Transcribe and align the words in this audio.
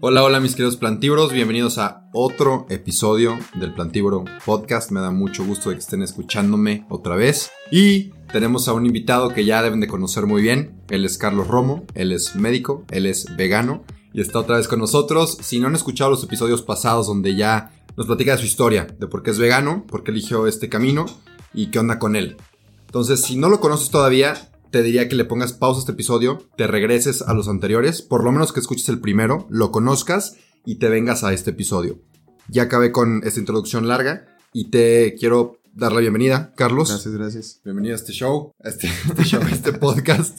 Hola, 0.00 0.22
hola 0.22 0.38
mis 0.38 0.52
queridos 0.52 0.76
plantívoros, 0.76 1.32
bienvenidos 1.32 1.76
a 1.78 2.08
otro 2.12 2.66
episodio 2.70 3.36
del 3.54 3.74
Plantívoro 3.74 4.24
Podcast. 4.44 4.92
Me 4.92 5.00
da 5.00 5.10
mucho 5.10 5.44
gusto 5.44 5.70
de 5.70 5.74
que 5.74 5.80
estén 5.80 6.02
escuchándome 6.02 6.86
otra 6.88 7.16
vez. 7.16 7.50
Y 7.72 8.10
tenemos 8.32 8.68
a 8.68 8.74
un 8.74 8.86
invitado 8.86 9.30
que 9.30 9.44
ya 9.44 9.60
deben 9.60 9.80
de 9.80 9.88
conocer 9.88 10.26
muy 10.26 10.40
bien. 10.40 10.80
Él 10.88 11.04
es 11.04 11.18
Carlos 11.18 11.48
Romo, 11.48 11.84
él 11.94 12.12
es 12.12 12.36
médico, 12.36 12.84
él 12.92 13.06
es 13.06 13.36
vegano 13.36 13.82
y 14.12 14.20
está 14.20 14.38
otra 14.38 14.58
vez 14.58 14.68
con 14.68 14.78
nosotros. 14.78 15.36
Si 15.40 15.58
no 15.58 15.66
han 15.66 15.74
escuchado 15.74 16.10
los 16.10 16.22
episodios 16.22 16.62
pasados 16.62 17.08
donde 17.08 17.34
ya 17.34 17.72
nos 17.96 18.06
platica 18.06 18.38
su 18.38 18.46
historia, 18.46 18.86
de 19.00 19.08
por 19.08 19.24
qué 19.24 19.32
es 19.32 19.38
vegano, 19.40 19.84
por 19.88 20.04
qué 20.04 20.12
eligió 20.12 20.46
este 20.46 20.68
camino 20.68 21.06
y 21.52 21.72
qué 21.72 21.80
onda 21.80 21.98
con 21.98 22.14
él. 22.14 22.36
Entonces, 22.86 23.22
si 23.22 23.36
no 23.36 23.48
lo 23.48 23.58
conoces 23.58 23.90
todavía, 23.90 24.47
te 24.70 24.82
diría 24.82 25.08
que 25.08 25.16
le 25.16 25.24
pongas 25.24 25.52
pausa 25.52 25.78
a 25.78 25.80
este 25.80 25.92
episodio, 25.92 26.48
te 26.56 26.66
regreses 26.66 27.22
a 27.22 27.34
los 27.34 27.48
anteriores, 27.48 28.02
por 28.02 28.24
lo 28.24 28.32
menos 28.32 28.52
que 28.52 28.60
escuches 28.60 28.88
el 28.88 29.00
primero, 29.00 29.46
lo 29.50 29.70
conozcas 29.70 30.36
y 30.64 30.76
te 30.76 30.88
vengas 30.88 31.24
a 31.24 31.32
este 31.32 31.50
episodio. 31.50 32.00
Ya 32.48 32.64
acabé 32.64 32.92
con 32.92 33.22
esta 33.24 33.40
introducción 33.40 33.88
larga 33.88 34.26
y 34.52 34.70
te 34.70 35.14
quiero 35.18 35.58
dar 35.72 35.92
la 35.92 36.00
bienvenida, 36.00 36.52
Carlos. 36.56 36.88
Gracias, 36.88 37.14
gracias. 37.14 37.60
Bienvenido 37.64 37.94
a 37.94 37.98
este 37.98 38.12
show, 38.12 38.52
a 38.62 38.68
este, 38.68 38.88
este 39.08 39.24
show, 39.24 39.42
a 39.42 39.50
este 39.50 39.72
podcast. 39.72 40.38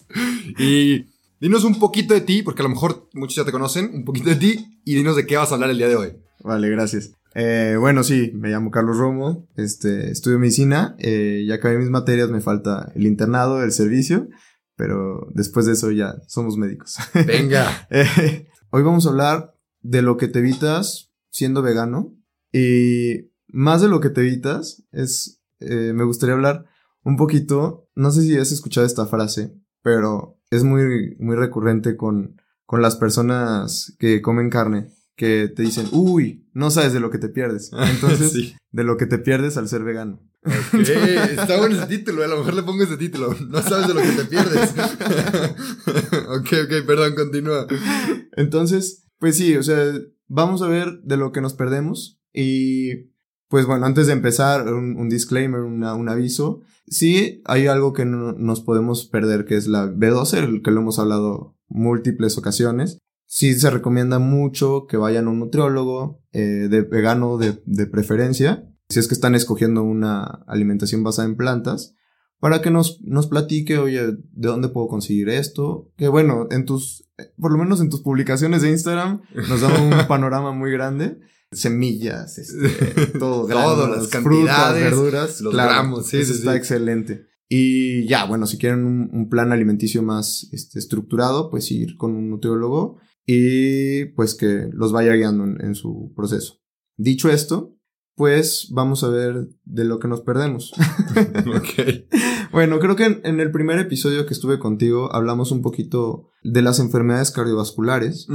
Y 0.58 1.06
dinos 1.40 1.64
un 1.64 1.80
poquito 1.80 2.14
de 2.14 2.22
ti, 2.22 2.44
porque 2.44 2.62
a 2.62 2.64
lo 2.64 2.70
mejor 2.70 3.08
muchos 3.14 3.36
ya 3.36 3.46
te 3.46 3.52
conocen, 3.52 3.92
un 3.94 4.06
poquito 4.06 4.30
de 4.30 4.36
ti 4.36 4.82
y 4.86 4.96
dinos 4.96 5.16
de 5.16 5.26
qué 5.26 5.38
vas 5.38 5.52
a 5.52 5.56
hablar 5.56 5.70
el 5.70 5.78
día 5.78 5.88
de 5.88 5.96
hoy. 5.96 6.14
Vale, 6.44 6.70
gracias. 6.70 7.12
Eh, 7.36 7.76
bueno, 7.80 8.04
sí, 8.04 8.32
me 8.34 8.50
llamo 8.50 8.72
Carlos 8.72 8.98
Romo, 8.98 9.48
este, 9.56 10.12
estudio 10.12 10.40
medicina, 10.40 10.96
eh, 11.00 11.46
ya 11.48 11.56
acabé 11.56 11.78
mis 11.78 11.90
materias, 11.90 12.30
me 12.30 12.42
falta 12.42 12.92
el 12.96 13.06
internado, 13.06 13.64
el 13.64 13.72
servicio, 13.72 14.28
pero 14.76 15.28
después 15.34 15.66
de 15.66 15.74
eso 15.74 15.92
ya 15.92 16.16
somos 16.28 16.58
médicos. 16.58 16.98
Venga. 17.28 17.88
Eh, 17.92 18.48
hoy 18.72 18.84
vamos 18.84 19.06
a 19.06 19.10
hablar 19.10 19.54
de 19.82 20.02
lo 20.02 20.18
que 20.18 20.28
te 20.28 20.40
evitas 20.40 21.12
siendo 21.30 21.62
vegano 21.62 22.16
y 22.52 23.32
más 23.48 23.82
de 23.82 23.90
lo 23.90 24.00
que 24.00 24.10
te 24.10 24.22
evitas 24.22 24.84
es, 24.92 25.42
eh, 25.60 25.94
me 25.94 26.04
gustaría 26.04 26.36
hablar 26.36 26.66
un 27.04 27.16
poquito, 27.16 27.90
no 27.96 28.12
sé 28.12 28.24
si 28.24 28.38
has 28.38 28.52
escuchado 28.52 28.86
esta 28.86 29.06
frase, 29.06 29.54
pero 29.82 30.40
es 30.50 30.64
muy, 30.64 31.16
muy 31.20 31.36
recurrente 31.36 31.96
con, 31.96 32.42
con 32.66 32.82
las 32.82 32.96
personas 32.96 33.96
que 34.00 34.22
comen 34.22 34.50
carne 34.50 34.92
que 35.20 35.50
te 35.54 35.64
dicen, 35.64 35.88
uy, 35.92 36.48
no 36.54 36.72
sabes 36.72 36.94
de 36.94 37.02
lo 37.02 37.12
que 37.12 37.18
te 37.18 37.28
pierdes. 37.28 37.72
Entonces, 37.92 38.32
Sí. 38.32 38.56
de 38.72 38.84
lo 38.86 38.96
que 38.96 39.06
te 39.06 39.18
pierdes 39.18 39.58
al 39.58 39.68
ser 39.68 39.84
vegano. 39.84 40.22
Ok, 40.46 40.88
está 41.32 41.58
bueno 41.58 41.76
ese 41.76 41.88
título, 41.88 42.24
a 42.24 42.28
lo 42.28 42.38
mejor 42.38 42.54
le 42.54 42.64
pongo 42.64 42.82
ese 42.84 42.96
título. 42.96 43.36
No 43.50 43.62
sabes 43.62 43.90
de 43.90 43.94
lo 43.94 44.00
que 44.02 44.24
te 44.24 44.26
pierdes. 44.26 44.72
ok, 46.30 46.48
ok, 46.64 46.86
perdón, 46.88 47.16
continúa. 47.16 47.68
Entonces, 48.38 49.06
pues 49.20 49.36
sí, 49.36 49.58
o 49.58 49.64
sea, 49.64 49.84
vamos 50.30 50.62
a 50.62 50.68
ver 50.70 51.02
de 51.04 51.18
lo 51.18 51.34
que 51.34 51.42
nos 51.42 51.54
perdemos. 51.54 52.22
Y 52.34 53.10
pues 53.50 53.66
bueno, 53.66 53.86
antes 53.86 54.08
de 54.08 54.14
empezar, 54.14 54.72
un, 54.74 54.96
un 54.96 55.10
disclaimer, 55.10 55.60
una- 55.62 55.96
un 55.96 56.08
aviso. 56.08 56.62
Sí, 56.88 57.42
hay 57.46 57.68
algo 57.68 57.92
que 57.92 58.06
no- 58.06 58.32
nos 58.34 58.62
podemos 58.62 59.06
perder, 59.08 59.44
que 59.46 59.58
es 59.58 59.68
la 59.68 59.88
B12, 59.92 60.38
el 60.38 60.62
que 60.62 60.72
lo 60.72 60.80
hemos 60.80 61.00
hablado 61.00 61.58
múltiples 61.68 62.38
ocasiones. 62.38 63.00
Sí 63.32 63.54
se 63.54 63.70
recomienda 63.70 64.18
mucho 64.18 64.88
que 64.88 64.98
vayan 64.98 65.28
a 65.28 65.30
un 65.30 65.38
nutriólogo, 65.38 66.24
eh, 66.32 66.68
de 66.68 66.82
vegano 66.82 67.38
de, 67.38 67.62
de 67.64 67.86
preferencia, 67.86 68.68
si 68.90 68.98
es 68.98 69.08
que 69.08 69.14
están 69.14 69.36
escogiendo 69.36 69.84
una 69.84 70.24
alimentación 70.48 71.04
basada 71.04 71.28
en 71.28 71.36
plantas, 71.36 71.94
para 72.40 72.64
que 72.64 72.72
nos, 72.72 73.00
nos 73.04 73.28
platique, 73.28 73.78
oye, 73.78 74.02
¿de 74.08 74.18
dónde 74.32 74.70
puedo 74.70 74.88
conseguir 74.88 75.30
esto? 75.30 75.92
Que 75.96 76.08
bueno, 76.08 76.48
en 76.50 76.66
tus, 76.66 77.08
por 77.38 77.52
lo 77.52 77.60
menos 77.60 77.82
en 77.82 77.92
tus 77.92 78.02
publicaciones 78.02 78.64
de 78.64 78.72
Instagram, 78.72 79.22
nos 79.48 79.62
dan 79.62 79.80
un 79.80 79.92
panorama 80.08 80.52
muy 80.52 80.72
grande. 80.72 81.20
Semillas, 81.52 82.40
este, 82.40 83.20
todo, 83.20 83.48
las 83.48 84.08
frutas, 84.08 84.08
cantidades, 84.08 84.84
verduras, 84.86 85.42
los 85.42 85.54
claro, 85.54 85.72
gramos, 85.72 86.08
sí, 86.08 86.18
eso 86.18 86.34
sí, 86.34 86.40
está 86.40 86.54
sí. 86.54 86.58
excelente. 86.58 87.28
Y 87.48 88.08
ya, 88.08 88.26
bueno, 88.26 88.48
si 88.48 88.58
quieren 88.58 88.86
un, 88.86 89.10
un 89.14 89.30
plan 89.30 89.52
alimenticio 89.52 90.02
más 90.02 90.48
este, 90.52 90.80
estructurado, 90.80 91.52
pues 91.52 91.70
ir 91.70 91.96
con 91.96 92.16
un 92.16 92.32
nutriólogo 92.32 92.98
y 93.32 94.06
pues 94.16 94.34
que 94.34 94.70
los 94.74 94.92
vaya 94.92 95.14
guiando 95.14 95.44
en, 95.44 95.64
en 95.64 95.76
su 95.76 96.12
proceso. 96.16 96.64
Dicho 96.98 97.30
esto, 97.30 97.78
pues 98.16 98.70
vamos 98.72 99.04
a 99.04 99.10
ver 99.10 99.50
de 99.66 99.84
lo 99.84 100.00
que 100.00 100.08
nos 100.08 100.22
perdemos. 100.22 100.74
ok. 101.56 102.10
Bueno, 102.52 102.80
creo 102.80 102.96
que 102.96 103.06
en, 103.06 103.22
en 103.24 103.40
el 103.40 103.52
primer 103.52 103.78
episodio 103.78 104.26
que 104.26 104.34
estuve 104.34 104.58
contigo 104.58 105.14
hablamos 105.14 105.52
un 105.52 105.62
poquito 105.62 106.30
de 106.42 106.64
las 106.64 106.80
enfermedades 106.80 107.30
cardiovasculares. 107.30 108.28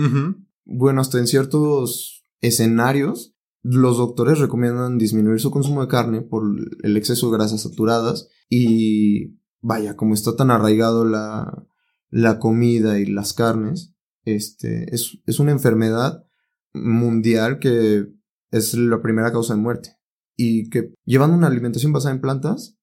Bueno, 0.64 1.00
hasta 1.00 1.18
en 1.18 1.26
ciertos 1.26 2.22
escenarios, 2.40 3.34
los 3.62 3.96
doctores 3.96 4.38
recomiendan 4.38 4.98
disminuir 4.98 5.40
su 5.40 5.50
consumo 5.50 5.80
de 5.80 5.88
carne 5.88 6.20
por 6.20 6.44
el 6.84 6.96
exceso 6.96 7.28
de 7.28 7.38
grasas 7.38 7.62
saturadas 7.62 8.28
y 8.48 9.40
vaya, 9.60 9.96
como 9.96 10.14
está 10.14 10.36
tan 10.36 10.52
arraigado 10.52 11.04
la, 11.04 11.66
la 12.10 12.38
comida 12.38 13.00
y 13.00 13.06
las 13.06 13.32
carnes, 13.32 13.93
este, 14.24 14.94
es, 14.94 15.18
es 15.26 15.38
una 15.38 15.52
enfermedad 15.52 16.24
mundial 16.72 17.58
que 17.58 18.06
es 18.50 18.74
la 18.74 19.00
primera 19.02 19.32
causa 19.32 19.54
de 19.54 19.60
muerte 19.60 19.96
y 20.36 20.68
que 20.70 20.94
llevando 21.04 21.36
una 21.36 21.46
alimentación 21.46 21.92
basada 21.92 22.14
en 22.14 22.20
plantas, 22.20 22.76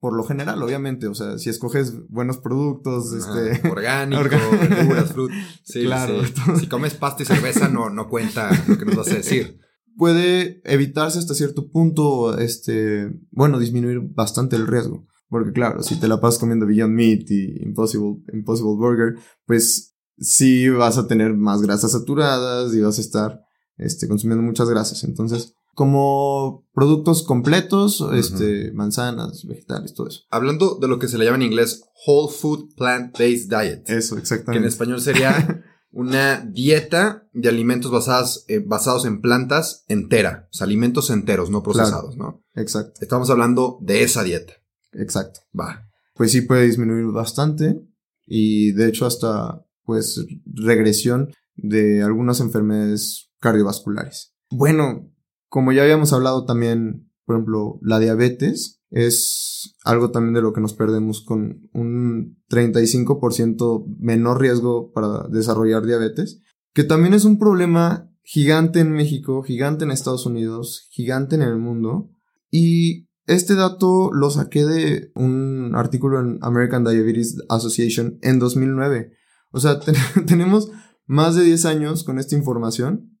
por 0.00 0.14
lo 0.16 0.22
general, 0.22 0.62
obviamente, 0.62 1.08
o 1.08 1.14
sea, 1.14 1.38
si 1.38 1.50
escoges 1.50 2.06
buenos 2.08 2.38
productos, 2.38 3.12
este, 3.12 3.68
orgánico, 3.70 4.20
verduras, 4.20 5.12
frutas. 5.12 5.36
Sí, 5.64 5.82
Claro, 5.82 6.24
sí. 6.24 6.32
Si 6.60 6.68
comes 6.68 6.94
pasta 6.94 7.24
y 7.24 7.26
cerveza, 7.26 7.68
no, 7.68 7.90
no 7.90 8.08
cuenta 8.08 8.50
lo 8.68 8.78
que 8.78 8.84
nos 8.84 8.96
vas 8.96 9.10
a 9.10 9.16
decir. 9.16 9.58
puede 9.96 10.60
evitarse 10.64 11.18
hasta 11.18 11.34
cierto 11.34 11.70
punto, 11.70 12.38
este, 12.38 13.10
bueno, 13.32 13.58
disminuir 13.58 14.00
bastante 14.00 14.54
el 14.54 14.66
riesgo. 14.66 15.06
Porque 15.28 15.52
claro, 15.52 15.82
si 15.82 16.00
te 16.00 16.08
la 16.08 16.20
pasas 16.20 16.38
comiendo 16.38 16.66
Beyond 16.66 16.94
Meat 16.94 17.30
y 17.30 17.62
Impossible, 17.62 18.22
Impossible 18.32 18.76
Burger, 18.76 19.16
pues 19.44 19.94
sí 20.20 20.68
vas 20.68 20.98
a 20.98 21.06
tener 21.06 21.34
más 21.34 21.62
grasas 21.62 21.92
saturadas 21.92 22.74
y 22.74 22.80
vas 22.80 22.98
a 22.98 23.00
estar, 23.00 23.40
este, 23.76 24.08
consumiendo 24.08 24.42
muchas 24.42 24.68
grasas. 24.68 25.04
Entonces, 25.04 25.54
como 25.74 26.66
productos 26.74 27.22
completos, 27.22 28.04
este, 28.12 28.72
manzanas, 28.72 29.46
vegetales, 29.46 29.94
todo 29.94 30.08
eso. 30.08 30.22
Hablando 30.30 30.76
de 30.80 30.88
lo 30.88 30.98
que 30.98 31.06
se 31.06 31.18
le 31.18 31.24
llama 31.24 31.36
en 31.36 31.42
inglés 31.42 31.84
Whole 32.06 32.32
Food 32.34 32.74
Plant-Based 32.76 33.48
Diet, 33.48 33.88
Eso, 33.88 34.16
que 34.16 34.18
en 34.18 34.22
exactamente. 34.22 34.66
español 34.68 35.00
sería 35.00 35.62
una 35.92 36.40
dieta 36.40 37.28
de 37.32 37.48
alimentos 37.48 37.92
basadas, 37.92 38.44
eh, 38.48 38.58
basados 38.58 39.04
en 39.04 39.20
plantas 39.20 39.84
entera, 39.86 40.48
o 40.50 40.54
sea, 40.54 40.64
alimentos 40.64 41.10
enteros, 41.10 41.48
no 41.48 41.62
procesados, 41.62 42.16
¿no? 42.16 42.42
Exacto, 42.54 42.94
Estamos 43.00 43.30
hablando 43.30 43.78
de 43.80 44.02
esa 44.02 44.24
dieta. 44.24 44.54
exacto. 44.92 45.40
Va. 45.58 45.88
pues 46.14 46.32
sí 46.32 46.40
puede 46.40 46.64
disminuir 46.66 47.06
bastante 47.12 47.80
y 48.26 48.72
de 48.72 48.88
hecho 48.88 49.06
hasta 49.06 49.64
pues 49.88 50.22
regresión 50.44 51.30
de 51.56 52.02
algunas 52.02 52.40
enfermedades 52.40 53.30
cardiovasculares. 53.40 54.34
Bueno, 54.50 55.10
como 55.48 55.72
ya 55.72 55.82
habíamos 55.82 56.12
hablado 56.12 56.44
también, 56.44 57.10
por 57.24 57.36
ejemplo, 57.36 57.78
la 57.80 57.98
diabetes 57.98 58.82
es 58.90 59.74
algo 59.84 60.10
también 60.10 60.34
de 60.34 60.42
lo 60.42 60.52
que 60.52 60.60
nos 60.60 60.74
perdemos 60.74 61.22
con 61.22 61.70
un 61.72 62.38
35% 62.50 63.86
menor 63.98 64.42
riesgo 64.42 64.92
para 64.92 65.26
desarrollar 65.30 65.86
diabetes, 65.86 66.42
que 66.74 66.84
también 66.84 67.14
es 67.14 67.24
un 67.24 67.38
problema 67.38 68.12
gigante 68.22 68.80
en 68.80 68.92
México, 68.92 69.42
gigante 69.42 69.86
en 69.86 69.90
Estados 69.90 70.26
Unidos, 70.26 70.86
gigante 70.90 71.34
en 71.34 71.40
el 71.40 71.56
mundo. 71.56 72.10
Y 72.50 73.08
este 73.24 73.54
dato 73.54 74.10
lo 74.12 74.28
saqué 74.28 74.66
de 74.66 75.12
un 75.14 75.72
artículo 75.74 76.20
en 76.20 76.38
American 76.42 76.84
Diabetes 76.84 77.38
Association 77.48 78.18
en 78.20 78.38
2009. 78.38 79.12
O 79.50 79.60
sea, 79.60 79.80
tenemos 80.26 80.70
más 81.06 81.34
de 81.34 81.44
10 81.44 81.64
años 81.64 82.04
con 82.04 82.18
esta 82.18 82.36
información 82.36 83.18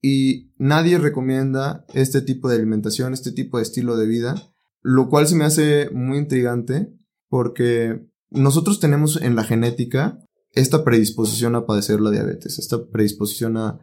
y 0.00 0.52
nadie 0.58 0.98
recomienda 0.98 1.84
este 1.94 2.20
tipo 2.20 2.48
de 2.48 2.56
alimentación, 2.56 3.12
este 3.12 3.32
tipo 3.32 3.56
de 3.56 3.62
estilo 3.62 3.96
de 3.96 4.06
vida, 4.06 4.34
lo 4.82 5.08
cual 5.08 5.26
se 5.26 5.34
me 5.34 5.44
hace 5.44 5.88
muy 5.90 6.18
intrigante 6.18 6.92
porque 7.28 8.06
nosotros 8.30 8.80
tenemos 8.80 9.20
en 9.20 9.34
la 9.34 9.44
genética 9.44 10.18
esta 10.52 10.84
predisposición 10.84 11.56
a 11.56 11.66
padecer 11.66 12.00
la 12.00 12.10
diabetes, 12.10 12.58
esta 12.58 12.86
predisposición 12.86 13.56
a, 13.56 13.80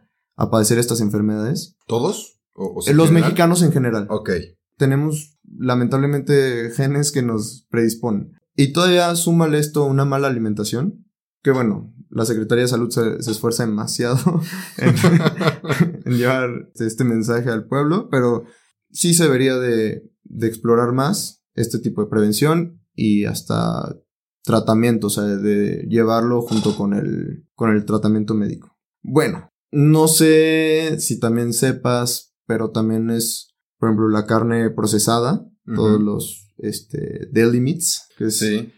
padecer 0.50 0.78
estas 0.78 1.00
enfermedades. 1.00 1.76
¿Todos? 1.86 2.40
¿O, 2.54 2.80
Los 2.92 3.10
mexicanos 3.10 3.62
en 3.62 3.72
general. 3.72 4.06
Ok. 4.10 4.30
Tenemos 4.76 5.38
lamentablemente 5.44 6.70
genes 6.70 7.12
que 7.12 7.22
nos 7.22 7.66
predisponen. 7.70 8.32
Y 8.56 8.72
todavía 8.72 9.14
súmale 9.16 9.58
esto 9.58 9.84
una 9.84 10.04
mala 10.04 10.28
alimentación, 10.28 11.06
que 11.42 11.50
bueno, 11.50 11.92
la 12.10 12.24
Secretaría 12.24 12.62
de 12.62 12.68
Salud 12.68 12.90
se, 12.90 13.30
esfuerza 13.30 13.66
demasiado 13.66 14.18
en, 14.78 16.16
llevar 16.16 16.70
este 16.74 17.04
mensaje 17.04 17.50
al 17.50 17.66
pueblo, 17.66 18.08
pero 18.10 18.44
sí 18.90 19.14
se 19.14 19.24
debería 19.24 19.56
de, 19.56 20.10
de 20.24 20.46
explorar 20.46 20.92
más 20.92 21.42
este 21.54 21.78
tipo 21.78 22.02
de 22.02 22.10
prevención 22.10 22.80
y 22.94 23.24
hasta 23.24 23.96
tratamiento, 24.44 25.06
o 25.06 25.10
sea, 25.10 25.24
de 25.24 25.86
llevarlo 25.88 26.42
junto 26.42 26.76
con 26.76 26.94
el, 26.94 27.46
con 27.54 27.70
el 27.70 27.84
tratamiento 27.84 28.34
médico. 28.34 28.76
Bueno, 29.02 29.50
no 29.70 30.08
sé 30.08 30.96
si 30.98 31.18
también 31.18 31.52
sepas, 31.52 32.34
pero 32.46 32.70
también 32.70 33.10
es, 33.10 33.54
por 33.78 33.88
ejemplo, 33.88 34.08
la 34.08 34.26
carne 34.26 34.70
procesada, 34.70 35.48
todos 35.74 36.00
los 36.00 36.52
este, 36.58 37.28
deli 37.30 37.60
meats, 37.60 38.08
que 38.18 38.26
es 38.26 38.38
sí. 38.38 38.72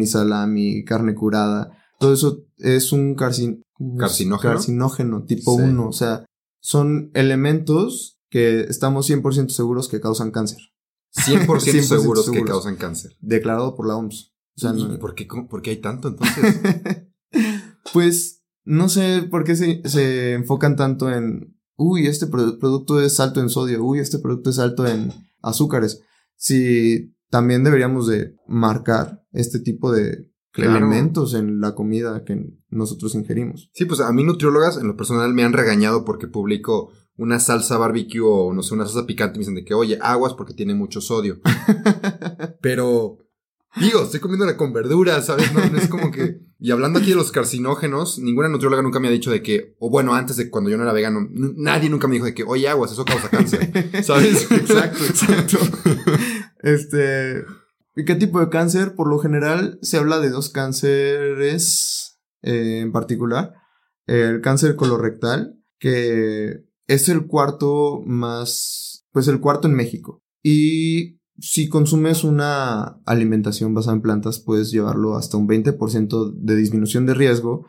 Y 0.00 0.06
salami, 0.06 0.84
carne 0.84 1.14
curada, 1.14 1.76
todo 1.98 2.12
eso 2.12 2.44
es 2.58 2.92
un 2.92 3.14
carcinógeno. 3.14 4.38
carcinógeno 4.40 5.24
tipo 5.24 5.54
1, 5.54 5.88
o 5.88 5.92
sea, 5.92 6.24
son 6.60 7.10
elementos 7.14 8.20
que 8.28 8.62
estamos 8.62 9.08
100% 9.08 9.50
seguros 9.50 9.88
que 9.88 10.00
causan 10.00 10.30
cáncer. 10.30 10.58
100%, 11.14 11.82
seguros, 11.82 12.30
que 12.30 12.42
causan 12.44 12.76
cáncer. 12.76 13.16
Declarado 13.20 13.76
por 13.76 13.86
la 13.86 13.96
OMS. 13.96 14.32
O 14.56 14.60
sea, 14.60 14.72
¿Y 14.74 14.96
por, 14.98 15.14
qué, 15.14 15.26
por, 15.26 15.62
qué, 15.62 15.70
hay 15.70 15.80
tanto 15.80 16.08
entonces? 16.08 16.60
pues 17.92 18.42
no 18.64 18.88
sé 18.88 19.22
por 19.30 19.44
qué 19.44 19.56
se, 19.56 19.82
se, 19.88 20.34
enfocan 20.34 20.76
tanto 20.76 21.10
en, 21.10 21.56
uy, 21.76 22.06
este 22.06 22.26
producto 22.26 23.00
es 23.00 23.18
alto 23.20 23.40
en 23.40 23.48
sodio, 23.48 23.82
uy, 23.84 23.98
este 23.98 24.18
producto 24.18 24.50
es 24.50 24.58
alto 24.58 24.86
en 24.86 25.12
azúcares. 25.40 26.02
Si 26.36 27.14
también 27.32 27.64
deberíamos 27.64 28.06
de 28.06 28.36
marcar 28.46 29.24
este 29.32 29.58
tipo 29.58 29.90
de 29.90 30.30
elementos 30.54 31.32
en 31.32 31.62
la 31.62 31.74
comida 31.74 32.24
que 32.24 32.52
nosotros 32.68 33.14
ingerimos. 33.14 33.70
Sí, 33.72 33.86
pues 33.86 34.00
a 34.00 34.12
mí 34.12 34.22
nutriólogas 34.22 34.76
en 34.76 34.86
lo 34.86 34.98
personal 34.98 35.32
me 35.32 35.42
han 35.42 35.54
regañado 35.54 36.04
porque 36.04 36.26
publico 36.26 36.92
una 37.16 37.40
salsa 37.40 37.78
barbecue 37.78 38.20
o 38.20 38.52
no 38.52 38.62
sé, 38.62 38.74
una 38.74 38.84
salsa 38.84 39.06
picante 39.06 39.36
y 39.36 39.38
me 39.38 39.40
dicen 39.40 39.54
de 39.54 39.64
que, 39.64 39.72
oye, 39.72 39.98
aguas 40.02 40.34
porque 40.34 40.52
tiene 40.52 40.74
mucho 40.74 41.00
sodio. 41.00 41.40
Pero 42.60 43.22
Digo, 43.80 44.02
estoy 44.02 44.20
comiéndola 44.20 44.56
con 44.56 44.74
verduras, 44.74 45.24
¿sabes? 45.24 45.50
No, 45.54 45.62
es 45.78 45.88
como 45.88 46.10
que. 46.10 46.40
Y 46.60 46.70
hablando 46.70 46.98
aquí 46.98 47.10
de 47.10 47.16
los 47.16 47.32
carcinógenos, 47.32 48.18
ninguna 48.18 48.48
nutrióloga 48.48 48.82
nunca 48.82 49.00
me 49.00 49.08
ha 49.08 49.10
dicho 49.10 49.30
de 49.30 49.42
que, 49.42 49.74
o 49.78 49.88
bueno, 49.88 50.14
antes 50.14 50.36
de 50.36 50.50
cuando 50.50 50.68
yo 50.68 50.76
no 50.76 50.82
era 50.82 50.92
vegano, 50.92 51.26
nadie 51.30 51.88
nunca 51.88 52.06
me 52.06 52.14
dijo 52.14 52.26
de 52.26 52.34
que, 52.34 52.44
oye, 52.44 52.68
aguas, 52.68 52.92
eso 52.92 53.04
causa 53.04 53.30
cáncer. 53.30 53.72
¿Sabes? 54.04 54.50
exacto, 54.50 55.04
exacto. 55.04 55.58
este. 56.62 57.44
¿Y 57.94 58.04
qué 58.04 58.14
tipo 58.14 58.40
de 58.40 58.48
cáncer? 58.48 58.94
Por 58.94 59.08
lo 59.08 59.18
general 59.18 59.78
se 59.82 59.98
habla 59.98 60.18
de 60.18 60.30
dos 60.30 60.48
cánceres 60.48 62.18
eh, 62.42 62.80
en 62.80 62.92
particular. 62.92 63.54
El 64.06 64.40
cáncer 64.40 64.76
colorectal, 64.76 65.58
que 65.78 66.64
es 66.86 67.08
el 67.08 67.26
cuarto 67.26 68.00
más, 68.04 69.06
pues 69.12 69.28
el 69.28 69.40
cuarto 69.40 69.68
en 69.68 69.74
México. 69.74 70.22
Y 70.42 71.20
si 71.38 71.68
consumes 71.68 72.24
una 72.24 73.00
alimentación 73.04 73.74
basada 73.74 73.96
en 73.96 74.02
plantas, 74.02 74.38
puedes 74.38 74.70
llevarlo 74.70 75.16
hasta 75.16 75.36
un 75.36 75.48
20% 75.48 76.34
de 76.34 76.56
disminución 76.56 77.06
de 77.06 77.14
riesgo 77.14 77.66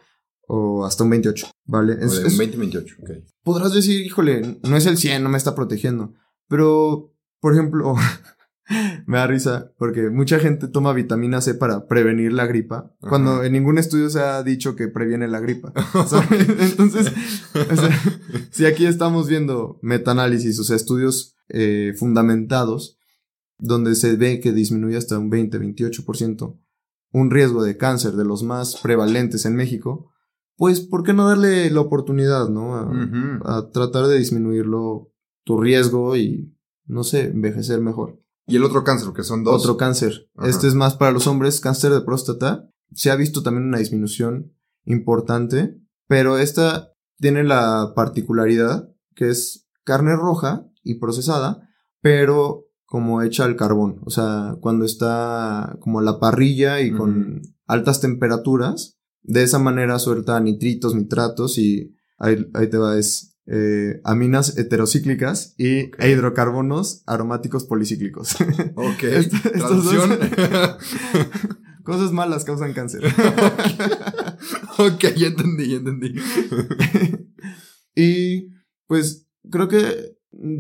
o 0.48 0.86
hasta 0.86 1.04
un 1.04 1.10
28, 1.12 1.48
¿vale? 1.66 1.94
Es, 2.00 2.20
un 2.20 2.40
20-28, 2.40 3.00
ok. 3.02 3.10
Podrás 3.44 3.74
decir, 3.74 4.06
híjole, 4.06 4.60
no 4.64 4.76
es 4.76 4.86
el 4.86 4.98
100, 4.98 5.24
no 5.24 5.30
me 5.30 5.38
está 5.38 5.56
protegiendo. 5.56 6.14
Pero, 6.48 7.14
por 7.40 7.54
ejemplo, 7.54 7.96
me 9.06 9.18
da 9.18 9.28
risa 9.28 9.74
porque 9.78 10.10
mucha 10.10 10.40
gente 10.40 10.68
toma 10.68 10.94
vitamina 10.94 11.42
C 11.42 11.56
para 11.56 11.88
prevenir 11.88 12.34
la 12.34 12.46
gripa, 12.46 12.94
cuando 13.00 13.44
en 13.44 13.54
ningún 13.54 13.78
estudio 13.78 14.10
se 14.10 14.20
ha 14.20 14.44
dicho 14.44 14.76
que 14.76 14.88
previene 14.88 15.28
la 15.28 15.40
gripa. 15.40 15.74
Entonces, 16.60 17.12
si 18.52 18.66
aquí 18.66 18.86
estamos 18.86 19.28
viendo 19.28 19.80
metaanálisis, 19.82 20.60
o 20.60 20.64
sea, 20.64 20.76
estudios 20.76 21.36
eh, 21.50 21.94
fundamentados, 21.98 22.98
donde 23.58 23.96
se 23.96 24.16
ve 24.16 24.40
que 24.40 24.52
disminuye 24.52 24.98
hasta 24.98 25.18
un 25.18 25.32
20-28% 25.32 26.60
un 27.14 27.30
riesgo 27.30 27.64
de 27.64 27.78
cáncer 27.78 28.14
de 28.14 28.26
los 28.26 28.44
más 28.44 28.80
prevalentes 28.82 29.46
en 29.46 29.56
México, 29.56 30.12
pues 30.58 30.82
¿por 30.82 31.04
qué 31.04 31.14
no 31.14 31.28
darle 31.28 31.70
la 31.70 31.82
oportunidad, 31.82 32.50
no? 32.50 32.76
A, 32.76 33.70
tratar 33.72 34.08
de 34.08 34.18
disminuirlo 34.18 35.12
tu 35.44 35.62
riesgo 35.62 36.18
y, 36.18 36.54
no 36.86 37.04
sé, 37.04 37.28
envejecer 37.28 37.80
mejor. 37.82 38.20
Y 38.46 38.58
el 38.58 38.64
otro 38.64 38.84
cáncer, 38.84 39.14
que 39.14 39.24
son 39.24 39.44
dos. 39.44 39.64
Otro 39.64 39.78
cáncer. 39.78 40.30
Este 40.44 40.68
es 40.68 40.76
más 40.76 40.96
para 40.96 41.12
los 41.12 41.28
hombres, 41.28 41.62
cáncer 41.62 41.92
de 41.92 42.02
próstata. 42.02 42.70
Se 42.94 43.10
ha 43.10 43.16
visto 43.16 43.42
también 43.42 43.68
una 43.68 43.80
disminución 43.80 44.54
importante, 44.86 45.78
pero 46.08 46.38
esta 46.38 46.92
tiene 47.18 47.44
la 47.44 47.94
particularidad 47.96 48.90
que 49.16 49.30
es 49.30 49.68
carne 49.84 50.16
roja 50.16 50.66
y 50.84 50.96
procesada, 50.96 51.70
pero 52.02 52.68
como 52.86 53.22
hecha 53.22 53.46
al 53.46 53.56
carbón. 53.56 54.02
O 54.06 54.10
sea, 54.10 54.56
cuando 54.60 54.86
está 54.86 55.78
como 55.80 56.02
la 56.02 56.20
parrilla 56.20 56.82
y 56.82 56.92
con 56.92 57.42
altas 57.66 58.02
temperaturas, 58.02 58.98
de 59.24 59.44
esa 59.44 59.58
manera 59.58 59.98
suelta 60.00 60.40
nitritos, 60.40 60.94
nitratos 60.94 61.58
y 61.58 61.96
ahí, 62.18 62.46
te 62.70 62.78
va, 62.78 62.98
es 62.98 63.33
eh, 63.46 64.00
aminas 64.06 64.58
heterocíclicas 64.58 65.54
y 65.58 65.92
hidrocarbonos 66.02 67.04
aromáticos 67.06 67.66
policíclicos. 67.66 68.36
Ok. 68.76 69.00
Traducción. 69.54 70.20
cosas 71.84 72.12
malas 72.12 72.46
causan 72.46 72.74
cáncer. 72.74 73.04
ok, 74.78 75.06
ya 75.18 75.28
entendí, 75.28 75.70
ya 75.70 75.78
entendí. 75.78 76.16
y 77.96 78.50
pues 78.88 79.28
creo 79.50 79.68
que 79.68 80.16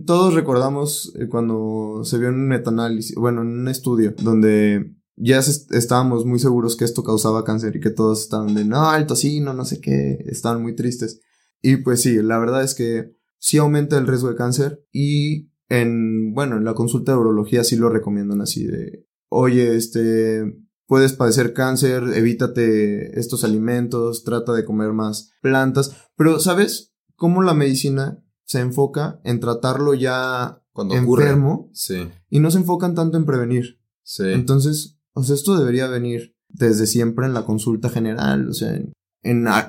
todos 0.05 0.33
recordamos 0.33 1.13
eh, 1.19 1.27
cuando 1.27 2.01
se 2.03 2.17
vio 2.17 2.29
en 2.29 2.35
un 2.35 2.47
metanálisis, 2.47 3.15
bueno, 3.15 3.41
en 3.41 3.47
un 3.47 3.67
estudio 3.67 4.13
donde 4.21 4.93
ya 5.15 5.39
estábamos 5.39 6.25
muy 6.25 6.39
seguros 6.39 6.75
que 6.75 6.85
esto 6.85 7.03
causaba 7.03 7.43
cáncer 7.43 7.75
y 7.75 7.79
que 7.79 7.89
todos 7.89 8.21
estaban 8.21 8.53
de, 8.53 8.65
no, 8.65 8.93
el 8.95 9.07
tocino, 9.07 9.53
no 9.53 9.65
sé 9.65 9.79
qué, 9.79 10.17
estaban 10.25 10.61
muy 10.61 10.75
tristes. 10.75 11.21
Y 11.63 11.77
pues 11.77 12.01
sí, 12.01 12.21
la 12.21 12.37
verdad 12.37 12.61
es 12.61 12.75
que 12.75 13.15
sí 13.39 13.57
aumenta 13.57 13.97
el 13.97 14.05
riesgo 14.05 14.29
de 14.29 14.35
cáncer 14.35 14.85
y 14.91 15.49
en, 15.69 16.33
bueno, 16.33 16.57
en 16.57 16.65
la 16.65 16.75
consulta 16.75 17.13
de 17.13 17.17
urología 17.17 17.63
sí 17.63 17.77
lo 17.77 17.89
recomiendan 17.89 18.41
así 18.41 18.65
de, 18.65 19.07
oye, 19.29 19.75
este, 19.75 20.43
puedes 20.85 21.13
padecer 21.13 21.53
cáncer, 21.53 22.03
evítate 22.13 23.17
estos 23.17 23.45
alimentos, 23.45 24.25
trata 24.25 24.51
de 24.51 24.65
comer 24.65 24.91
más 24.91 25.31
plantas, 25.41 26.09
pero 26.17 26.39
¿sabes 26.39 26.93
cómo 27.15 27.41
la 27.41 27.53
medicina 27.53 28.21
se 28.43 28.59
enfoca 28.59 29.21
en 29.23 29.39
tratarlo 29.39 29.93
ya 29.93 30.61
Cuando 30.73 30.95
enfermo 30.95 31.69
sí. 31.71 32.09
y 32.29 32.41
no 32.41 32.51
se 32.51 32.57
enfocan 32.57 32.93
tanto 32.93 33.17
en 33.17 33.25
prevenir. 33.25 33.79
Sí. 34.03 34.25
Entonces, 34.27 34.99
o 35.13 35.23
sea, 35.23 35.35
esto 35.35 35.57
debería 35.57 35.87
venir 35.87 36.35
desde 36.49 36.87
siempre 36.87 37.25
en 37.25 37.33
la 37.33 37.45
consulta 37.45 37.89
general, 37.89 38.49
o 38.49 38.53
sea, 38.53 38.75
en, 38.75 38.91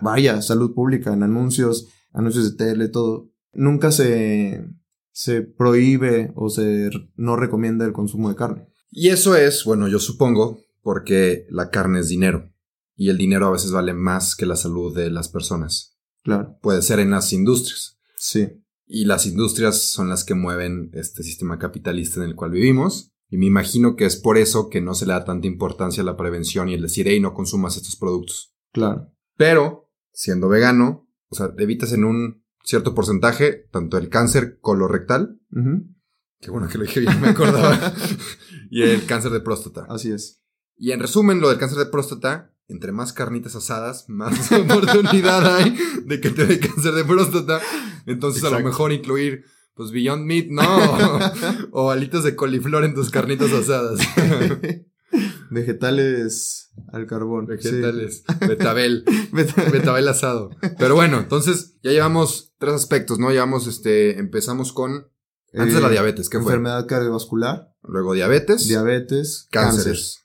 vaya, 0.02 0.42
salud 0.42 0.74
pública, 0.74 1.12
en 1.12 1.22
anuncios, 1.22 1.88
anuncios 2.12 2.50
de 2.50 2.56
tele, 2.56 2.88
todo. 2.88 3.30
Nunca 3.52 3.92
se, 3.92 4.66
se 5.12 5.42
prohíbe 5.42 6.32
o 6.34 6.50
se 6.50 6.90
no 7.16 7.36
recomienda 7.36 7.84
el 7.84 7.92
consumo 7.92 8.28
de 8.28 8.36
carne. 8.36 8.68
Y 8.90 9.08
eso 9.08 9.36
es, 9.36 9.64
bueno, 9.64 9.88
yo 9.88 9.98
supongo, 9.98 10.60
porque 10.82 11.46
la 11.50 11.70
carne 11.70 12.00
es 12.00 12.08
dinero. 12.08 12.50
Y 12.96 13.08
el 13.08 13.18
dinero 13.18 13.46
a 13.46 13.52
veces 13.52 13.72
vale 13.72 13.92
más 13.92 14.36
que 14.36 14.46
la 14.46 14.56
salud 14.56 14.94
de 14.94 15.10
las 15.10 15.28
personas. 15.28 15.98
Claro. 16.22 16.58
Puede 16.62 16.82
ser 16.82 17.00
en 17.00 17.10
las 17.10 17.32
industrias. 17.32 17.98
Sí. 18.16 18.48
y 18.86 19.04
las 19.04 19.26
industrias 19.26 19.82
son 19.82 20.08
las 20.08 20.24
que 20.24 20.34
mueven 20.34 20.90
este 20.94 21.22
sistema 21.22 21.58
capitalista 21.58 22.20
en 22.20 22.30
el 22.30 22.36
cual 22.36 22.52
vivimos. 22.52 23.12
Y 23.28 23.36
me 23.36 23.46
imagino 23.46 23.96
que 23.96 24.04
es 24.06 24.16
por 24.16 24.38
eso 24.38 24.68
que 24.68 24.80
no 24.80 24.94
se 24.94 25.06
le 25.06 25.12
da 25.12 25.24
tanta 25.24 25.46
importancia 25.46 26.02
a 26.02 26.06
la 26.06 26.16
prevención 26.16 26.68
y 26.68 26.74
el 26.74 26.82
decir, 26.82 27.06
hey, 27.08 27.20
no 27.20 27.34
consumas 27.34 27.76
estos 27.76 27.96
productos. 27.96 28.54
Claro. 28.72 29.13
Pero, 29.36 29.90
siendo 30.12 30.48
vegano, 30.48 31.08
o 31.28 31.34
sea, 31.34 31.50
evitas 31.58 31.92
en 31.92 32.04
un 32.04 32.44
cierto 32.62 32.94
porcentaje 32.94 33.68
tanto 33.70 33.98
el 33.98 34.08
cáncer 34.08 34.58
colorectal, 34.60 35.38
Ujú. 35.52 35.84
que 36.40 36.50
bueno 36.50 36.68
que 36.68 36.78
lo 36.78 36.84
dije 36.84 37.00
bien, 37.00 37.20
me 37.20 37.28
acordaba, 37.28 37.94
y 38.70 38.82
el 38.82 39.04
cáncer 39.06 39.32
de 39.32 39.40
próstata. 39.40 39.86
Así 39.88 40.10
es. 40.12 40.40
Y 40.76 40.92
en 40.92 41.00
resumen, 41.00 41.40
lo 41.40 41.48
del 41.48 41.58
cáncer 41.58 41.78
de 41.78 41.86
próstata, 41.86 42.52
entre 42.68 42.92
más 42.92 43.12
carnitas 43.12 43.54
asadas, 43.54 44.06
más 44.08 44.50
oportunidad 44.52 45.56
hay 45.56 45.76
de 46.06 46.20
que 46.20 46.30
te 46.30 46.46
dé 46.46 46.58
cáncer 46.58 46.94
de 46.94 47.04
próstata. 47.04 47.60
Entonces, 48.06 48.42
a 48.44 48.50
lo 48.50 48.60
mejor 48.60 48.92
incluir, 48.92 49.44
pues, 49.74 49.90
Beyond 49.90 50.24
Meat, 50.24 50.46
no. 50.48 50.64
o 51.72 51.90
alitas 51.90 52.24
de 52.24 52.34
coliflor 52.36 52.84
en 52.84 52.94
tus 52.94 53.10
carnitas 53.10 53.52
asadas. 53.52 54.00
Vegetales 55.50 56.72
al 56.92 57.06
carbón. 57.06 57.46
Vegetales. 57.46 58.24
Betabel. 58.46 59.04
Sí. 59.34 59.70
Betabel 59.72 60.06
asado. 60.08 60.50
Pero 60.78 60.94
bueno, 60.94 61.18
entonces 61.18 61.76
ya 61.82 61.90
llevamos 61.90 62.54
tres 62.58 62.74
aspectos, 62.74 63.18
¿no? 63.18 63.30
Llevamos, 63.30 63.66
este, 63.66 64.18
empezamos 64.18 64.72
con, 64.72 65.08
antes 65.52 65.74
de 65.74 65.80
la 65.80 65.88
Eh, 65.88 65.92
diabetes, 65.92 66.28
¿qué 66.28 66.38
fue? 66.38 66.52
Enfermedad 66.52 66.86
cardiovascular, 66.86 67.72
Luego 67.82 68.14
diabetes. 68.14 68.68
diabetes, 68.68 69.48
cáncer. 69.50 69.84
Cánceres. 69.84 70.20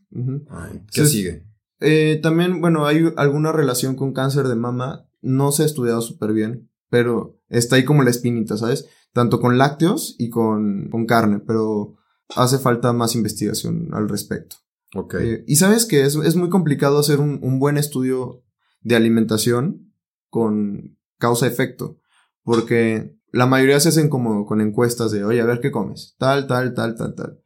Ay, 0.50 0.72
¿Qué 0.72 0.78
Entonces, 1.02 1.12
sigue? 1.12 1.46
Eh, 1.80 2.20
también, 2.22 2.62
bueno, 2.62 2.86
hay 2.86 3.12
alguna 3.18 3.52
relación 3.52 3.96
con 3.96 4.14
cáncer 4.14 4.48
de 4.48 4.56
mama. 4.56 5.08
No 5.22 5.52
se 5.52 5.64
ha 5.64 5.66
estudiado 5.66 6.02
súper 6.02 6.34
bien, 6.34 6.70
pero 6.90 7.40
está 7.50 7.76
ahí 7.76 7.86
como 7.86 8.04
la 8.04 8.12
espinita, 8.12 8.58
¿sabes? 8.58 8.86
Tanto 9.14 9.40
con 9.40 9.58
lácteos 9.58 10.16
y 10.20 10.30
con, 10.30 10.90
con 10.90 11.06
carne, 11.08 11.40
pero 11.40 11.96
hace 12.36 12.60
falta 12.60 12.94
más 12.94 13.16
investigación 13.16 13.90
al 13.92 14.08
respecto. 14.08 14.58
Ok. 14.96 15.16
Eh, 15.16 15.44
y 15.48 15.56
sabes 15.56 15.86
que 15.86 16.02
es, 16.02 16.16
es 16.16 16.36
muy 16.36 16.50
complicado 16.50 17.00
hacer 17.00 17.20
un, 17.20 17.40
un 17.44 17.60
buen 17.60 17.78
estudio 17.78 18.44
de 18.82 18.96
alimentación 18.96 19.94
con 20.30 20.98
causa-efecto, 21.18 22.00
porque 22.44 23.16
la 23.32 23.46
mayoría 23.46 23.80
se 23.80 23.90
hacen 23.90 24.10
como 24.10 24.46
con 24.46 24.62
encuestas 24.62 25.12
de, 25.12 25.24
oye, 25.24 25.42
a 25.42 25.46
ver 25.46 25.60
qué 25.60 25.72
comes, 25.72 26.16
tal, 26.18 26.48
tal, 26.48 26.74
tal, 26.74 26.96
tal, 26.96 27.16
tal. 27.16 27.40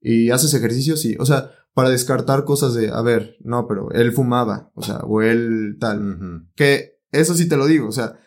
Y 0.00 0.30
haces 0.30 0.54
ejercicio, 0.54 0.96
sí. 0.96 1.16
O 1.18 1.26
sea, 1.26 1.50
para 1.74 1.90
descartar 1.90 2.44
cosas 2.44 2.74
de, 2.74 2.90
a 2.90 3.00
ver, 3.02 3.36
no, 3.40 3.66
pero 3.66 3.90
él 3.92 4.12
fumaba, 4.12 4.70
o 4.74 4.82
sea, 4.82 4.98
o 4.98 5.22
él 5.22 5.76
tal. 5.78 6.46
Que 6.54 6.98
eso 7.12 7.34
sí 7.34 7.48
te 7.48 7.56
lo 7.56 7.66
digo, 7.66 7.88
o 7.88 7.92
sea, 7.92 8.18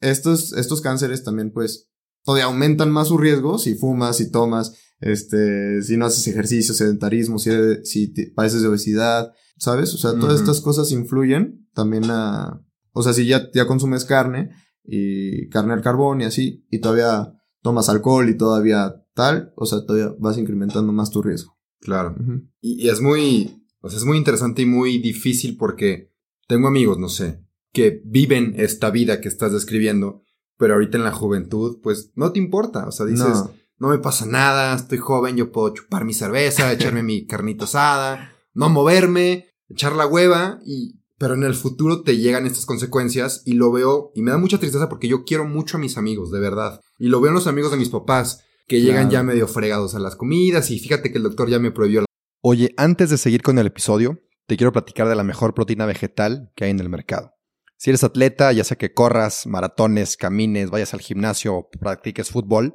estos, 0.00 0.52
estos 0.54 0.80
cánceres 0.80 1.24
también, 1.24 1.52
pues, 1.52 1.90
todavía 2.24 2.46
aumentan 2.46 2.90
más 2.90 3.08
su 3.08 3.18
riesgo 3.18 3.58
si 3.58 3.74
fumas, 3.74 4.16
si 4.16 4.30
tomas, 4.30 4.76
este, 5.02 5.82
si 5.82 5.96
no 5.96 6.06
haces 6.06 6.26
ejercicio, 6.28 6.74
sedentarismo, 6.74 7.38
si, 7.38 7.50
si 7.84 8.12
te- 8.12 8.32
padeces 8.34 8.62
de 8.62 8.68
obesidad, 8.68 9.32
¿sabes? 9.58 9.92
O 9.94 9.98
sea, 9.98 10.18
todas 10.18 10.40
estas 10.40 10.60
cosas 10.60 10.90
influyen 10.92 11.68
también 11.74 12.04
a, 12.10 12.60
o 12.92 13.02
sea, 13.02 13.12
si 13.12 13.26
ya, 13.26 13.50
ya 13.52 13.66
consumes 13.66 14.04
carne 14.04 14.50
y 14.84 15.48
carne 15.48 15.74
al 15.74 15.82
carbón 15.82 16.20
y 16.20 16.24
así, 16.24 16.66
y 16.70 16.80
todavía 16.80 17.34
tomas 17.62 17.88
alcohol 17.88 18.28
y 18.28 18.36
todavía 18.36 18.94
tal, 19.14 19.52
o 19.56 19.66
sea, 19.66 19.84
todavía 19.86 20.14
vas 20.18 20.38
incrementando 20.38 20.92
más 20.92 21.10
tu 21.10 21.22
riesgo. 21.22 21.56
Claro. 21.80 22.14
Y, 22.60 22.84
y 22.86 22.88
es 22.88 23.00
muy, 23.00 23.66
o 23.80 23.88
sea, 23.88 23.98
es 23.98 24.04
muy 24.04 24.16
interesante 24.18 24.62
y 24.62 24.66
muy 24.66 24.98
difícil 24.98 25.56
porque 25.56 26.12
tengo 26.48 26.68
amigos, 26.68 26.98
no 26.98 27.08
sé, 27.08 27.44
que 27.72 28.02
viven 28.04 28.54
esta 28.56 28.90
vida 28.90 29.20
que 29.20 29.28
estás 29.28 29.52
describiendo, 29.52 30.22
pero 30.58 30.74
ahorita 30.74 30.98
en 30.98 31.04
la 31.04 31.12
juventud, 31.12 31.78
pues 31.82 32.12
no 32.14 32.30
te 32.32 32.38
importa. 32.38 32.86
O 32.86 32.92
sea, 32.92 33.06
dices, 33.06 33.26
no, 33.26 33.52
No. 33.82 33.88
me 33.88 33.98
pasa 33.98 34.26
nada, 34.26 34.74
estoy 34.76 34.98
joven, 34.98 35.36
yo 35.36 35.50
puedo 35.50 35.74
chupar 35.74 36.04
mi 36.04 36.14
cerveza, 36.14 36.72
echarme 36.72 37.02
mi 37.02 37.26
carnita 37.26 37.64
asada, 37.64 38.32
no 38.54 38.68
moverme, 38.68 39.48
echar 39.68 39.94
la 39.94 40.06
hueva 40.06 40.60
y, 40.64 41.00
pero 41.18 41.34
en 41.34 41.42
el 41.42 41.54
futuro 41.54 42.02
te 42.02 42.16
llegan 42.16 42.46
estas 42.46 42.64
consecuencias 42.64 43.42
y 43.44 43.54
lo 43.54 43.72
veo 43.72 44.12
y 44.14 44.22
me 44.22 44.30
da 44.30 44.38
mucha 44.38 44.58
tristeza 44.58 44.88
porque 44.88 45.08
yo 45.08 45.24
quiero 45.24 45.44
mucho 45.44 45.76
a 45.76 45.80
mis 45.80 45.98
amigos, 45.98 46.30
de 46.30 46.40
verdad. 46.40 46.80
Y 46.98 47.08
lo 47.08 47.20
veo 47.20 47.30
en 47.30 47.34
los 47.34 47.46
amigos 47.46 47.72
de 47.72 47.76
mis 47.76 47.88
papás 47.90 48.44
que 48.68 48.80
llegan 48.80 49.10
ya 49.10 49.22
medio 49.22 49.48
fregados 49.48 49.94
a 49.94 49.98
las 49.98 50.16
comidas 50.16 50.70
y 50.70 50.78
fíjate 50.78 51.10
que 51.10 51.18
el 51.18 51.24
doctor 51.24 51.50
ya 51.50 51.58
me 51.58 51.72
prohibió 51.72 52.00
la 52.00 52.06
Oye, 52.44 52.74
antes 52.76 53.10
de 53.10 53.18
seguir 53.18 53.42
con 53.42 53.58
el 53.58 53.66
episodio, 53.66 54.18
te 54.46 54.56
quiero 54.56 54.72
platicar 54.72 55.08
de 55.08 55.14
la 55.14 55.24
mejor 55.24 55.54
proteína 55.54 55.86
vegetal 55.86 56.50
que 56.56 56.64
hay 56.64 56.70
en 56.70 56.80
el 56.80 56.88
mercado. 56.88 57.34
Si 57.76 57.90
eres 57.90 58.04
atleta, 58.04 58.52
ya 58.52 58.64
sea 58.64 58.76
que 58.76 58.92
corras, 58.92 59.46
maratones, 59.46 60.16
camines, 60.16 60.70
vayas 60.70 60.94
al 60.94 61.00
gimnasio 61.00 61.54
o 61.54 61.68
practiques 61.68 62.30
fútbol, 62.30 62.74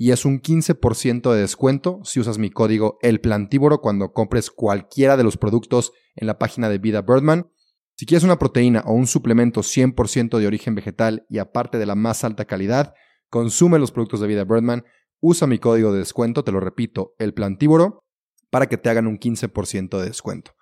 y 0.00 0.12
es 0.12 0.24
un 0.24 0.40
15% 0.40 1.30
de 1.30 1.40
descuento 1.42 2.00
si 2.04 2.20
usas 2.20 2.38
mi 2.38 2.48
código 2.48 2.96
El 3.02 3.20
Plantívoro 3.20 3.82
cuando 3.82 4.14
compres 4.14 4.50
cualquiera 4.50 5.18
de 5.18 5.24
los 5.24 5.36
productos 5.36 5.92
en 6.16 6.26
la 6.26 6.38
página 6.38 6.70
de 6.70 6.78
Vida 6.78 7.02
Birdman. 7.02 7.52
Si 7.96 8.06
quieres 8.06 8.24
una 8.24 8.38
proteína 8.38 8.82
o 8.86 8.94
un 8.94 9.06
suplemento 9.06 9.60
100% 9.60 10.38
de 10.38 10.46
origen 10.46 10.74
vegetal 10.74 11.26
y 11.28 11.36
aparte 11.36 11.76
de 11.76 11.84
la 11.84 11.96
más 11.96 12.24
alta 12.24 12.46
calidad, 12.46 12.94
consume 13.28 13.78
los 13.78 13.92
productos 13.92 14.20
de 14.20 14.28
Vida 14.28 14.44
Birdman, 14.44 14.86
usa 15.20 15.46
mi 15.46 15.58
código 15.58 15.92
de 15.92 15.98
descuento, 15.98 16.44
te 16.44 16.52
lo 16.52 16.60
repito, 16.60 17.14
El 17.18 17.34
Plantívoro, 17.34 18.06
para 18.48 18.70
que 18.70 18.78
te 18.78 18.88
hagan 18.88 19.06
un 19.06 19.18
15% 19.18 19.98
de 19.98 20.06
descuento. 20.06 20.52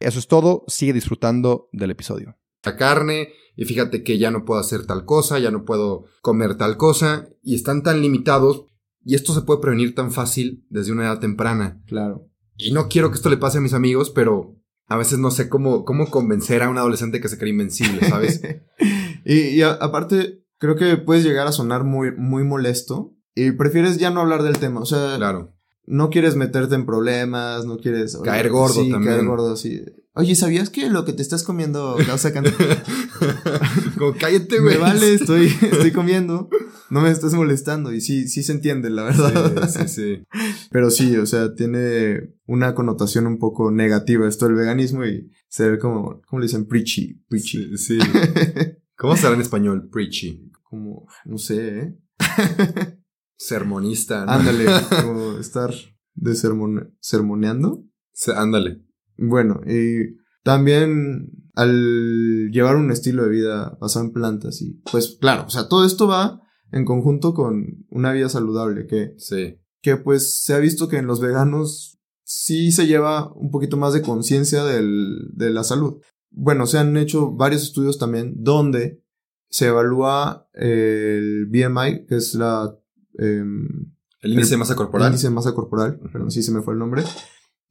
Eso 0.00 0.18
es 0.18 0.28
todo, 0.28 0.64
sigue 0.68 0.92
disfrutando 0.92 1.70
del 1.72 1.92
episodio. 1.92 2.36
La 2.62 2.76
carne, 2.76 3.30
y 3.56 3.64
fíjate 3.64 4.02
que 4.04 4.18
ya 4.18 4.30
no 4.30 4.44
puedo 4.44 4.60
hacer 4.60 4.84
tal 4.84 5.06
cosa, 5.06 5.38
ya 5.38 5.50
no 5.50 5.64
puedo 5.64 6.04
comer 6.20 6.58
tal 6.58 6.76
cosa, 6.76 7.30
y 7.42 7.54
están 7.54 7.82
tan 7.82 8.02
limitados, 8.02 8.66
y 9.04 9.14
esto 9.14 9.34
se 9.34 9.42
puede 9.42 9.60
prevenir 9.60 9.94
tan 9.94 10.12
fácil 10.12 10.64
desde 10.70 10.92
una 10.92 11.04
edad 11.04 11.18
temprana. 11.20 11.82
Claro. 11.86 12.28
Y 12.56 12.72
no 12.72 12.88
quiero 12.88 13.10
que 13.10 13.16
esto 13.16 13.30
le 13.30 13.36
pase 13.36 13.58
a 13.58 13.62
mis 13.62 13.74
amigos, 13.74 14.10
pero 14.10 14.56
a 14.86 14.96
veces 14.96 15.18
no 15.18 15.30
sé 15.30 15.48
cómo, 15.48 15.84
cómo 15.84 16.10
convencer 16.10 16.62
a 16.62 16.68
un 16.70 16.78
adolescente 16.78 17.20
que 17.20 17.28
se 17.28 17.38
cree 17.38 17.50
invencible, 17.50 18.06
¿sabes? 18.08 18.40
y 19.24 19.34
y 19.48 19.62
a- 19.62 19.72
aparte, 19.72 20.44
creo 20.58 20.76
que 20.76 20.96
puedes 20.96 21.24
llegar 21.24 21.46
a 21.46 21.52
sonar 21.52 21.84
muy, 21.84 22.14
muy 22.16 22.44
molesto 22.44 23.14
y 23.34 23.52
prefieres 23.52 23.98
ya 23.98 24.10
no 24.10 24.20
hablar 24.20 24.42
del 24.42 24.58
tema. 24.58 24.80
O 24.80 24.86
sea, 24.86 25.16
claro. 25.16 25.54
no 25.86 26.10
quieres 26.10 26.36
meterte 26.36 26.74
en 26.74 26.84
problemas, 26.86 27.64
no 27.64 27.78
quieres... 27.78 28.16
Caer 28.22 28.50
gordo 28.50 28.82
sí, 28.84 28.90
también. 28.90 29.14
caer 29.14 29.26
gordo, 29.26 29.56
sí. 29.56 29.80
Oye, 30.14 30.34
¿sabías 30.34 30.68
que 30.68 30.90
lo 30.90 31.06
que 31.06 31.14
te 31.14 31.22
estás 31.22 31.42
comiendo 31.42 31.96
causa 32.06 32.32
cáncer? 32.34 32.54
Como 33.98 34.14
cállate, 34.14 34.58
güey. 34.60 34.74
me 34.74 34.80
vale, 34.80 35.14
estoy, 35.14 35.46
estoy 35.46 35.90
comiendo. 35.90 36.48
No 36.92 37.00
me 37.00 37.10
estás 37.10 37.32
molestando. 37.34 37.92
Y 37.92 38.00
sí, 38.00 38.28
sí 38.28 38.42
se 38.42 38.52
entiende, 38.52 38.90
la 38.90 39.04
verdad. 39.04 39.66
Sí, 39.68 39.78
sí, 39.80 39.88
sí. 39.88 40.24
Pero 40.70 40.90
sí, 40.90 41.16
o 41.16 41.24
sea, 41.26 41.54
tiene 41.54 42.34
una 42.46 42.74
connotación 42.74 43.26
un 43.26 43.38
poco 43.38 43.70
negativa 43.70 44.28
esto 44.28 44.44
del 44.46 44.54
veganismo 44.56 45.04
y 45.06 45.30
se 45.48 45.70
ve 45.70 45.78
como, 45.78 46.20
¿cómo 46.28 46.40
le 46.40 46.46
dicen? 46.46 46.66
Preachy. 46.66 47.22
Preachy. 47.28 47.76
Sí, 47.78 47.98
sí. 47.98 48.08
¿Cómo 48.96 49.16
será 49.16 49.34
en 49.34 49.40
español? 49.40 49.88
Preachy. 49.90 50.50
como, 50.62 51.06
no 51.24 51.38
sé, 51.38 51.78
¿eh? 51.80 51.98
Sermonista. 53.36 54.24
¿no? 54.26 54.32
Ándale, 54.32 54.66
como 55.02 55.38
estar 55.38 55.70
de 56.14 56.32
sermone- 56.32 56.94
sermoneando. 57.00 57.84
Se- 58.12 58.32
Ándale. 58.34 58.82
Bueno, 59.16 59.60
y 59.66 60.16
también 60.44 61.30
al 61.54 62.50
llevar 62.50 62.76
un 62.76 62.90
estilo 62.90 63.24
de 63.24 63.30
vida 63.30 63.76
basado 63.80 64.04
en 64.06 64.12
plantas 64.12 64.60
y 64.62 64.80
pues 64.90 65.16
claro, 65.20 65.44
o 65.46 65.50
sea, 65.50 65.68
todo 65.68 65.84
esto 65.84 66.06
va 66.06 66.41
en 66.72 66.84
conjunto 66.84 67.32
con 67.34 67.86
una 67.90 68.12
vida 68.12 68.28
saludable 68.28 68.86
que, 68.86 69.14
Sí. 69.18 69.58
que 69.82 69.96
pues 69.96 70.42
se 70.42 70.54
ha 70.54 70.58
visto 70.58 70.88
que 70.88 70.96
en 70.96 71.06
los 71.06 71.20
veganos 71.20 71.98
sí 72.24 72.72
se 72.72 72.86
lleva 72.86 73.32
un 73.34 73.50
poquito 73.50 73.76
más 73.76 73.92
de 73.92 74.02
conciencia 74.02 74.64
del- 74.64 75.28
de 75.34 75.50
la 75.50 75.64
salud. 75.64 76.00
Bueno, 76.30 76.66
se 76.66 76.78
han 76.78 76.96
hecho 76.96 77.30
varios 77.32 77.62
estudios 77.62 77.98
también 77.98 78.32
donde 78.38 79.02
se 79.50 79.66
evalúa 79.66 80.48
el 80.54 81.46
BMI, 81.50 82.06
que 82.06 82.16
es 82.16 82.34
la... 82.34 82.74
em, 83.18 83.92
El 84.22 84.32
índice 84.32 84.50
de 84.50 84.54
El- 84.54 84.58
masa 84.60 84.74
corporal. 84.76 85.08
Índice 85.08 85.26
de 85.28 85.34
masa 85.34 85.52
corporal, 85.52 85.98
perdón, 86.10 86.30
sí 86.30 86.42
se 86.42 86.52
me 86.52 86.62
fue 86.62 86.72
el 86.72 86.78
nombre. 86.78 87.02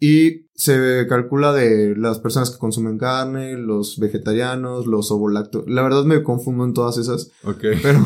Y 0.04 0.48
se 0.56 1.06
calcula 1.08 1.54
de 1.54 1.96
las 1.96 2.18
personas 2.20 2.50
que 2.50 2.58
consumen 2.58 2.98
carne, 2.98 3.56
los 3.56 4.00
vegetarianos, 4.00 4.88
los 4.88 5.12
ovolactos. 5.12 5.64
La 5.68 5.84
verdad 5.84 6.06
me 6.06 6.24
confundo 6.24 6.66
en 6.66 6.74
todas 6.74 6.98
esas, 6.98 7.30
Ok. 7.44 7.64
pero, 7.84 8.04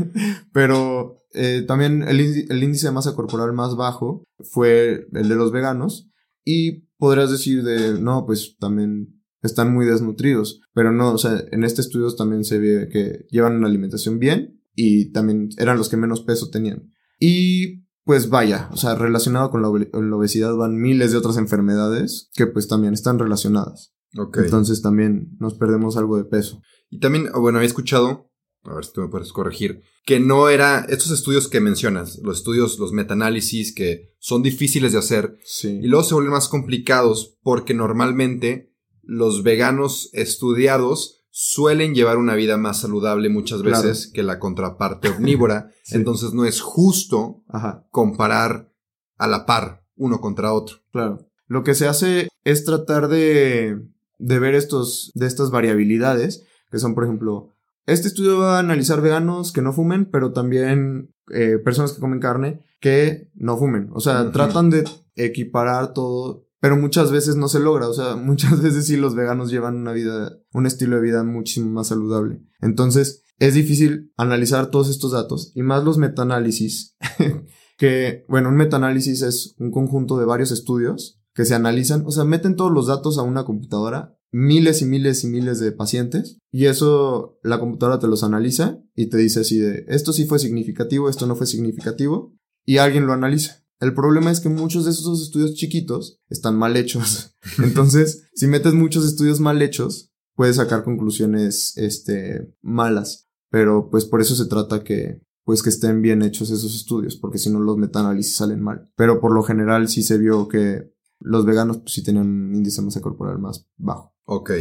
pero 0.52 1.24
eh, 1.34 1.64
también 1.66 2.02
el, 2.04 2.20
el 2.48 2.62
índice 2.62 2.86
de 2.86 2.92
masa 2.92 3.14
corporal 3.16 3.52
más 3.52 3.74
bajo 3.74 4.22
fue 4.38 5.08
el 5.12 5.28
de 5.28 5.34
los 5.34 5.50
veganos. 5.50 6.08
Y 6.44 6.86
podrías 6.96 7.30
decir 7.30 7.64
de, 7.64 8.00
no, 8.00 8.24
pues 8.24 8.56
también 8.58 9.20
están 9.42 9.72
muy 9.74 9.84
desnutridos. 9.84 10.60
Pero 10.72 10.92
no, 10.92 11.12
o 11.12 11.18
sea, 11.18 11.42
en 11.50 11.64
este 11.64 11.80
estudio 11.80 12.14
también 12.14 12.44
se 12.44 12.60
ve 12.60 12.88
que 12.88 13.26
llevan 13.30 13.56
una 13.56 13.66
alimentación 13.66 14.20
bien 14.20 14.60
y 14.76 15.10
también 15.10 15.48
eran 15.58 15.76
los 15.76 15.88
que 15.88 15.96
menos 15.96 16.20
peso 16.22 16.50
tenían. 16.50 16.92
Y 17.18 17.82
pues 18.04 18.28
vaya, 18.30 18.68
o 18.72 18.76
sea, 18.76 18.94
relacionado 18.94 19.50
con 19.50 19.62
la, 19.62 19.68
obe- 19.68 19.90
la 19.92 20.16
obesidad 20.16 20.54
van 20.56 20.76
miles 20.80 21.12
de 21.12 21.18
otras 21.18 21.36
enfermedades 21.36 22.30
que 22.34 22.46
pues 22.46 22.68
también 22.68 22.94
están 22.94 23.18
relacionadas. 23.18 23.94
Ok. 24.18 24.38
Entonces 24.38 24.82
también 24.82 25.36
nos 25.38 25.54
perdemos 25.54 25.96
algo 25.96 26.16
de 26.16 26.24
peso. 26.24 26.60
Y 26.90 26.98
también, 26.98 27.28
ah, 27.32 27.38
bueno, 27.38 27.58
había 27.58 27.68
escuchado, 27.68 28.30
a 28.64 28.74
ver 28.74 28.84
si 28.84 28.92
tú 28.92 29.00
me 29.00 29.08
puedes 29.08 29.32
corregir, 29.32 29.82
que 30.04 30.18
no 30.20 30.48
era, 30.48 30.80
estos 30.88 31.10
estudios 31.12 31.48
que 31.48 31.60
mencionas, 31.60 32.18
los 32.22 32.38
estudios, 32.38 32.78
los 32.78 32.92
metaanálisis, 32.92 33.74
que 33.74 34.14
son 34.18 34.42
difíciles 34.42 34.92
de 34.92 34.98
hacer, 34.98 35.38
Sí. 35.44 35.78
y 35.82 35.86
luego 35.86 36.04
se 36.04 36.14
vuelven 36.14 36.32
más 36.32 36.48
complicados 36.48 37.38
porque 37.42 37.72
normalmente 37.72 38.74
los 39.02 39.42
veganos 39.42 40.10
estudiados 40.12 41.21
suelen 41.34 41.94
llevar 41.94 42.18
una 42.18 42.34
vida 42.34 42.58
más 42.58 42.80
saludable 42.80 43.30
muchas 43.30 43.62
Claro. 43.62 43.82
veces 43.88 44.06
que 44.12 44.22
la 44.22 44.38
contraparte 44.38 45.08
omnívora, 45.08 45.70
Sí. 45.82 45.96
entonces 45.96 46.34
no 46.34 46.44
es 46.44 46.60
justo 46.60 47.42
Ajá. 47.48 47.86
comparar 47.90 48.70
a 49.16 49.26
la 49.26 49.46
par 49.46 49.82
uno 49.96 50.20
contra 50.20 50.52
otro. 50.52 50.76
Claro. 50.92 51.26
Lo 51.46 51.64
que 51.64 51.74
se 51.74 51.88
hace 51.88 52.28
es 52.44 52.64
tratar 52.64 53.08
de, 53.08 53.80
de 54.18 54.38
ver 54.38 54.54
estos, 54.54 55.10
de 55.14 55.26
estas 55.26 55.50
variabilidades, 55.50 56.44
que 56.70 56.78
son, 56.78 56.94
por 56.94 57.04
ejemplo, 57.04 57.48
este 57.86 58.08
estudio 58.08 58.38
va 58.38 58.56
a 58.56 58.60
analizar 58.60 59.00
veganos 59.00 59.52
que 59.52 59.62
no 59.62 59.72
fumen, 59.72 60.04
pero 60.04 60.32
también 60.32 61.14
eh, 61.32 61.58
personas 61.64 61.92
que 61.92 62.00
comen 62.00 62.20
carne 62.20 62.60
que 62.80 63.30
no 63.34 63.56
fumen. 63.56 63.88
O 63.94 64.00
sea, 64.00 64.30
tratan 64.32 64.68
de 64.70 64.84
equiparar 65.16 65.92
todo, 65.94 66.44
pero 66.62 66.76
muchas 66.76 67.10
veces 67.10 67.34
no 67.34 67.48
se 67.48 67.58
logra. 67.58 67.88
O 67.88 67.92
sea, 67.92 68.14
muchas 68.16 68.62
veces 68.62 68.86
sí 68.86 68.96
los 68.96 69.16
veganos 69.16 69.50
llevan 69.50 69.76
una 69.76 69.92
vida, 69.92 70.38
un 70.52 70.64
estilo 70.64 70.96
de 70.96 71.02
vida 71.02 71.24
muchísimo 71.24 71.70
más 71.70 71.88
saludable. 71.88 72.40
Entonces, 72.60 73.24
es 73.40 73.54
difícil 73.54 74.12
analizar 74.16 74.70
todos 74.70 74.88
estos 74.88 75.10
datos 75.10 75.50
y 75.56 75.62
más 75.62 75.82
los 75.82 75.98
metaanálisis 75.98 76.96
que, 77.78 78.24
bueno, 78.28 78.50
un 78.50 78.54
metaanálisis 78.54 79.22
es 79.22 79.56
un 79.58 79.72
conjunto 79.72 80.16
de 80.18 80.24
varios 80.24 80.52
estudios 80.52 81.20
que 81.34 81.44
se 81.44 81.56
analizan, 81.56 82.04
o 82.06 82.12
sea, 82.12 82.24
meten 82.24 82.54
todos 82.54 82.70
los 82.70 82.86
datos 82.86 83.18
a 83.18 83.22
una 83.22 83.44
computadora, 83.44 84.16
miles 84.30 84.82
y 84.82 84.84
miles 84.84 85.24
y 85.24 85.28
miles 85.28 85.58
de 85.58 85.72
pacientes, 85.72 86.38
y 86.52 86.66
eso 86.66 87.38
la 87.42 87.58
computadora 87.58 87.98
te 87.98 88.06
los 88.06 88.22
analiza 88.22 88.82
y 88.94 89.06
te 89.06 89.16
dice 89.16 89.40
así 89.40 89.58
de, 89.58 89.86
esto 89.88 90.12
sí 90.12 90.26
fue 90.26 90.38
significativo, 90.38 91.08
esto 91.08 91.26
no 91.26 91.34
fue 91.34 91.46
significativo, 91.46 92.36
y 92.64 92.76
alguien 92.76 93.06
lo 93.06 93.14
analiza. 93.14 93.61
El 93.82 93.94
problema 93.94 94.30
es 94.30 94.38
que 94.38 94.48
muchos 94.48 94.84
de 94.84 94.92
esos 94.92 95.20
estudios 95.20 95.54
chiquitos 95.54 96.20
están 96.28 96.56
mal 96.56 96.76
hechos. 96.76 97.36
Entonces, 97.58 98.28
si 98.32 98.46
metes 98.46 98.74
muchos 98.74 99.04
estudios 99.04 99.40
mal 99.40 99.60
hechos, 99.60 100.12
puedes 100.36 100.54
sacar 100.54 100.84
conclusiones, 100.84 101.76
este, 101.76 102.54
malas. 102.62 103.28
Pero, 103.50 103.90
pues, 103.90 104.04
por 104.04 104.20
eso 104.20 104.36
se 104.36 104.46
trata 104.46 104.84
que, 104.84 105.20
pues, 105.44 105.64
que 105.64 105.70
estén 105.70 106.00
bien 106.00 106.22
hechos 106.22 106.52
esos 106.52 106.76
estudios, 106.76 107.16
porque 107.16 107.38
si 107.38 107.50
no 107.50 107.58
los 107.58 107.76
metaanálisis 107.76 108.36
salen 108.36 108.62
mal. 108.62 108.88
Pero 108.94 109.20
por 109.20 109.34
lo 109.34 109.42
general 109.42 109.88
sí 109.88 110.04
se 110.04 110.16
vio 110.16 110.46
que 110.46 110.94
los 111.18 111.44
veganos, 111.44 111.78
pues, 111.78 111.94
sí 111.94 112.04
tenían 112.04 112.28
un 112.28 112.54
índice 112.54 112.82
de 112.82 112.84
masa 112.84 113.00
corporal 113.00 113.40
más 113.40 113.66
bajo. 113.78 114.14
Ok. 114.26 114.52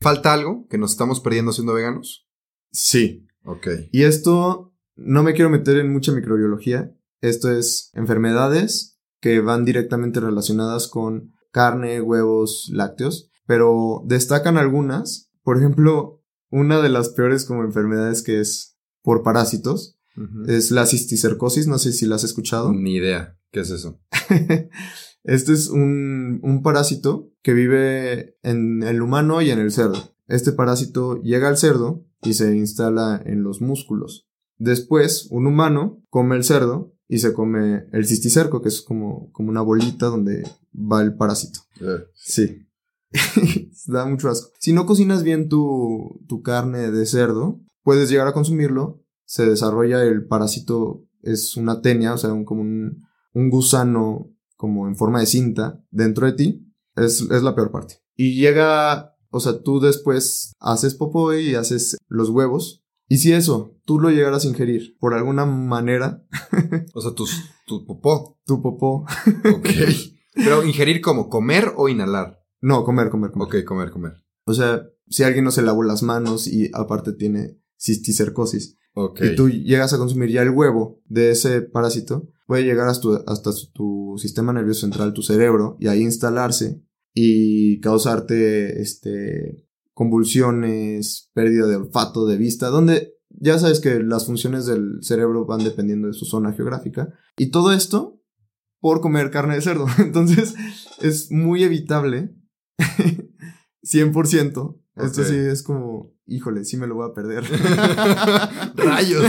¿Falta 0.00 0.32
algo 0.32 0.68
que 0.68 0.78
nos 0.78 0.92
estamos 0.92 1.18
perdiendo 1.18 1.50
siendo 1.50 1.74
veganos? 1.74 2.28
Sí. 2.70 3.26
Ok. 3.42 3.66
Y 3.90 4.04
esto, 4.04 4.76
no 4.94 5.24
me 5.24 5.34
quiero 5.34 5.50
meter 5.50 5.76
en 5.78 5.92
mucha 5.92 6.12
microbiología. 6.12 6.96
Esto 7.20 7.50
es 7.50 7.90
enfermedades 7.94 8.98
que 9.20 9.40
van 9.40 9.64
directamente 9.64 10.20
relacionadas 10.20 10.88
con 10.88 11.34
carne, 11.52 12.00
huevos, 12.00 12.70
lácteos, 12.72 13.30
pero 13.46 14.02
destacan 14.06 14.56
algunas. 14.56 15.30
Por 15.42 15.58
ejemplo, 15.58 16.22
una 16.50 16.80
de 16.80 16.88
las 16.88 17.10
peores 17.10 17.44
como 17.44 17.64
enfermedades 17.64 18.22
que 18.22 18.40
es 18.40 18.76
por 19.02 19.22
parásitos 19.22 19.98
es 20.46 20.70
la 20.70 20.86
cisticercosis. 20.86 21.66
No 21.66 21.78
sé 21.78 21.92
si 21.92 22.06
la 22.06 22.16
has 22.16 22.24
escuchado. 22.24 22.72
Ni 22.72 22.94
idea. 22.94 23.36
¿Qué 23.50 23.60
es 23.60 23.70
eso? 23.70 24.00
este 25.24 25.52
es 25.52 25.68
un, 25.68 26.40
un 26.42 26.62
parásito 26.62 27.30
que 27.42 27.52
vive 27.52 28.36
en 28.42 28.82
el 28.82 29.02
humano 29.02 29.42
y 29.42 29.50
en 29.50 29.58
el 29.58 29.72
cerdo. 29.72 30.14
Este 30.28 30.52
parásito 30.52 31.20
llega 31.22 31.48
al 31.48 31.58
cerdo 31.58 32.04
y 32.22 32.34
se 32.34 32.56
instala 32.56 33.20
en 33.24 33.42
los 33.42 33.60
músculos. 33.60 34.28
Después, 34.58 35.26
un 35.30 35.46
humano 35.46 36.04
come 36.10 36.36
el 36.36 36.44
cerdo 36.44 36.94
y 37.12 37.18
se 37.18 37.32
come 37.32 37.86
el 37.92 38.06
cisticerco, 38.06 38.62
que 38.62 38.68
es 38.68 38.82
como, 38.82 39.32
como 39.32 39.50
una 39.50 39.62
bolita 39.62 40.06
donde 40.06 40.48
va 40.72 41.02
el 41.02 41.16
parásito. 41.16 41.58
Eh, 41.80 42.04
Sí. 42.14 42.68
da 43.88 44.06
mucho 44.06 44.28
asco. 44.28 44.52
Si 44.60 44.72
no 44.72 44.86
cocinas 44.86 45.24
bien 45.24 45.48
tu, 45.48 46.20
tu 46.28 46.40
carne 46.42 46.92
de 46.92 47.06
cerdo, 47.06 47.60
puedes 47.82 48.08
llegar 48.10 48.28
a 48.28 48.32
consumirlo. 48.32 49.02
Se 49.24 49.44
desarrolla 49.44 50.04
el 50.04 50.24
parásito, 50.28 51.04
es 51.22 51.56
una 51.56 51.82
tenia, 51.82 52.14
o 52.14 52.18
sea, 52.18 52.32
un, 52.32 52.44
como 52.44 52.60
un, 52.60 53.02
un 53.34 53.50
gusano 53.50 54.30
como 54.56 54.86
en 54.86 54.94
forma 54.94 55.18
de 55.18 55.26
cinta 55.26 55.84
dentro 55.90 56.26
de 56.26 56.34
ti. 56.34 56.72
Es, 56.94 57.22
es 57.22 57.42
la 57.42 57.56
peor 57.56 57.72
parte. 57.72 57.96
Y 58.14 58.40
llega, 58.40 59.16
o 59.30 59.40
sea, 59.40 59.60
tú 59.62 59.80
después 59.80 60.52
haces 60.60 60.94
popó 60.94 61.34
y 61.34 61.56
haces 61.56 61.96
los 62.06 62.30
huevos. 62.30 62.79
Y 63.12 63.18
si 63.18 63.32
eso, 63.32 63.76
tú 63.84 63.98
lo 63.98 64.08
llegaras 64.10 64.44
a 64.44 64.48
ingerir 64.48 64.96
por 65.00 65.14
alguna 65.14 65.44
manera, 65.44 66.24
O 66.94 67.00
sea, 67.00 67.10
tus, 67.10 67.42
tu 67.66 67.84
popó. 67.84 68.38
tu 68.46 68.62
popó. 68.62 69.04
Ok. 69.52 69.68
Pero 70.34 70.64
ingerir 70.64 71.00
como 71.00 71.28
comer 71.28 71.72
o 71.76 71.88
inhalar. 71.88 72.38
No, 72.60 72.84
comer, 72.84 73.10
comer, 73.10 73.32
comer. 73.32 73.48
Ok, 73.48 73.64
comer, 73.66 73.90
comer. 73.90 74.12
O 74.44 74.54
sea, 74.54 74.82
si 75.08 75.24
alguien 75.24 75.44
no 75.44 75.50
se 75.50 75.62
lavó 75.62 75.82
las 75.82 76.04
manos 76.04 76.46
y 76.46 76.70
aparte 76.72 77.12
tiene 77.12 77.58
cisticercosis 77.76 78.76
Ok. 78.94 79.20
y 79.24 79.34
tú 79.34 79.48
llegas 79.50 79.92
a 79.92 79.98
consumir 79.98 80.30
ya 80.30 80.42
el 80.42 80.50
huevo 80.50 81.02
de 81.06 81.30
ese 81.32 81.62
parásito, 81.62 82.28
puede 82.46 82.62
llegar 82.62 82.86
hasta 82.88 83.00
tu, 83.02 83.14
hasta 83.26 83.50
tu 83.72 84.14
sistema 84.18 84.52
nervioso 84.52 84.82
central, 84.82 85.14
tu 85.14 85.22
cerebro, 85.22 85.76
y 85.80 85.88
ahí 85.88 86.02
instalarse 86.02 86.80
y 87.12 87.80
causarte 87.80 88.80
este 88.80 89.66
convulsiones, 90.00 91.30
pérdida 91.34 91.66
de 91.66 91.76
olfato, 91.76 92.26
de 92.26 92.38
vista, 92.38 92.68
donde 92.68 93.12
ya 93.28 93.58
sabes 93.58 93.80
que 93.80 94.00
las 94.00 94.24
funciones 94.24 94.64
del 94.64 94.96
cerebro 95.02 95.44
van 95.44 95.62
dependiendo 95.62 96.08
de 96.08 96.14
su 96.14 96.24
zona 96.24 96.54
geográfica. 96.54 97.12
Y 97.36 97.50
todo 97.50 97.70
esto 97.72 98.18
por 98.80 99.02
comer 99.02 99.30
carne 99.30 99.56
de 99.56 99.60
cerdo. 99.60 99.86
Entonces 99.98 100.54
es 101.02 101.30
muy 101.30 101.64
evitable. 101.64 102.34
100%. 103.84 104.80
Esto 104.96 105.20
Ok. 105.20 105.26
sí 105.26 105.34
es 105.36 105.62
como, 105.62 106.14
híjole, 106.26 106.64
sí 106.64 106.78
me 106.78 106.86
lo 106.86 106.94
voy 106.94 107.10
a 107.10 107.12
perder. 107.12 107.44
Rayos. 108.76 109.22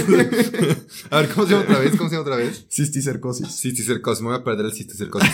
a 1.10 1.18
ver, 1.18 1.30
¿cómo 1.34 1.48
se 1.48 1.52
llama 1.54 1.64
otra 1.66 1.80
vez? 1.80 1.96
¿Cómo 1.98 2.10
se 2.10 2.16
llama 2.16 2.22
otra 2.30 2.38
vez? 2.38 2.66
Cisticercosis. 2.70 3.60
Cisticercosis. 3.60 4.22
Me 4.22 4.30
voy 4.30 4.38
a 4.38 4.44
perder 4.46 4.68
el 4.68 4.72
cisticercosis. 4.72 5.30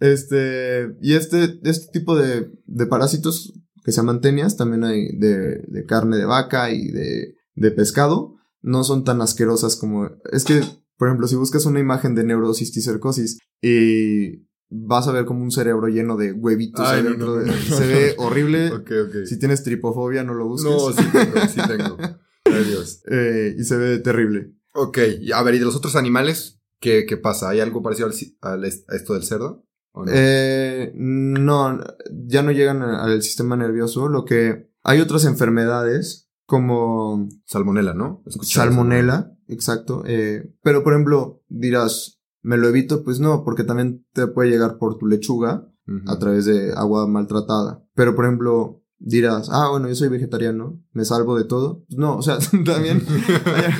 Este, 0.00 0.96
y 1.00 1.14
este, 1.14 1.58
este 1.62 1.92
tipo 1.92 2.16
de, 2.16 2.50
de 2.66 2.86
parásitos 2.86 3.54
que 3.84 3.92
se 3.92 3.96
llaman 3.96 4.20
tenias, 4.20 4.56
también 4.56 4.84
hay 4.84 5.16
de, 5.16 5.62
de 5.66 5.84
carne 5.86 6.16
de 6.16 6.24
vaca 6.24 6.70
y 6.70 6.88
de 6.88 7.36
de 7.54 7.70
pescado 7.70 8.36
no 8.60 8.84
son 8.84 9.04
tan 9.04 9.20
asquerosas 9.20 9.76
como... 9.76 10.10
Es 10.30 10.44
que, 10.44 10.62
por 10.96 11.08
ejemplo, 11.08 11.26
si 11.26 11.36
buscas 11.36 11.66
una 11.66 11.80
imagen 11.80 12.14
de 12.14 12.24
neurocisticercosis 12.24 13.38
y 13.60 14.46
vas 14.70 15.08
a 15.08 15.12
ver 15.12 15.24
como 15.24 15.42
un 15.42 15.50
cerebro 15.50 15.88
lleno 15.88 16.16
de 16.16 16.32
huevitos 16.32 16.86
Ay, 16.86 17.02
no. 17.18 17.44
Se 17.44 17.86
ve 17.86 18.14
horrible. 18.18 18.68
Ok, 18.72 18.90
ok. 19.08 19.26
Si 19.26 19.38
tienes 19.38 19.64
tripofobia, 19.64 20.22
no 20.22 20.34
lo 20.34 20.46
busques. 20.46 20.70
No, 20.70 20.92
sí 20.92 21.04
tengo, 21.12 21.48
sí 21.48 21.60
tengo. 21.66 21.96
Ay, 22.44 22.64
Dios. 22.64 23.02
Eh, 23.10 23.56
y 23.58 23.64
se 23.64 23.76
ve 23.76 23.98
terrible. 23.98 24.54
Ok, 24.74 24.98
a 25.34 25.42
ver, 25.42 25.56
¿y 25.56 25.58
de 25.58 25.64
los 25.64 25.76
otros 25.76 25.96
animales 25.96 26.61
qué, 26.82 27.06
qué 27.06 27.16
pasa? 27.16 27.48
¿Hay 27.48 27.60
algo 27.60 27.82
parecido 27.82 28.08
al, 28.08 28.14
al 28.42 28.64
a 28.64 28.66
esto 28.66 29.14
del 29.14 29.22
cerdo? 29.22 29.64
¿O 29.92 30.04
no? 30.04 30.12
Eh, 30.14 30.92
no, 30.94 31.80
ya 32.26 32.42
no 32.42 32.50
llegan 32.50 32.82
al 32.82 33.22
sistema 33.22 33.56
nervioso. 33.56 34.08
Lo 34.08 34.26
que 34.26 34.70
hay 34.82 35.00
otras 35.00 35.24
enfermedades 35.24 36.28
como 36.44 37.28
Salmonela, 37.46 37.94
¿no? 37.94 38.22
He 38.26 38.30
escuchado 38.30 38.68
salmonela, 38.68 39.32
exacto. 39.48 40.02
eh, 40.06 40.52
pero 40.62 40.82
por 40.82 40.92
ejemplo, 40.92 41.42
dirás, 41.48 42.20
¿me 42.42 42.58
lo 42.58 42.68
evito? 42.68 43.04
Pues 43.04 43.20
no, 43.20 43.44
porque 43.44 43.64
también 43.64 44.04
te 44.12 44.26
puede 44.26 44.50
llegar 44.50 44.76
por 44.76 44.98
tu 44.98 45.06
lechuga 45.06 45.68
a 46.06 46.18
través 46.18 46.44
de 46.44 46.72
agua 46.74 47.06
maltratada. 47.06 47.84
Pero 47.94 48.14
por 48.14 48.24
ejemplo, 48.24 48.81
dirás, 49.04 49.48
ah, 49.50 49.68
bueno, 49.70 49.88
yo 49.88 49.94
soy 49.96 50.08
vegetariano, 50.08 50.80
me 50.92 51.04
salvo 51.04 51.36
de 51.36 51.44
todo. 51.44 51.84
Pues 51.88 51.98
no, 51.98 52.16
o 52.16 52.22
sea, 52.22 52.38
también 52.64 53.02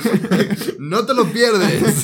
no 0.79 1.05
te 1.05 1.13
lo 1.13 1.25
pierdes. 1.31 2.03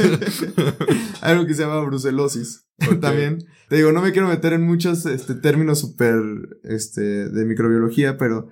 hay 1.21 1.31
algo 1.33 1.45
que 1.45 1.53
se 1.53 1.63
llama 1.63 1.81
brucelosis. 1.81 2.65
También. 3.01 3.39
Te 3.67 3.75
digo, 3.75 3.91
no 3.91 4.01
me 4.01 4.13
quiero 4.13 4.29
meter 4.29 4.53
en 4.53 4.65
muchos 4.65 5.05
este, 5.05 5.35
términos 5.35 5.79
súper 5.79 6.21
este, 6.63 7.29
de 7.29 7.45
microbiología, 7.45 8.17
pero 8.17 8.47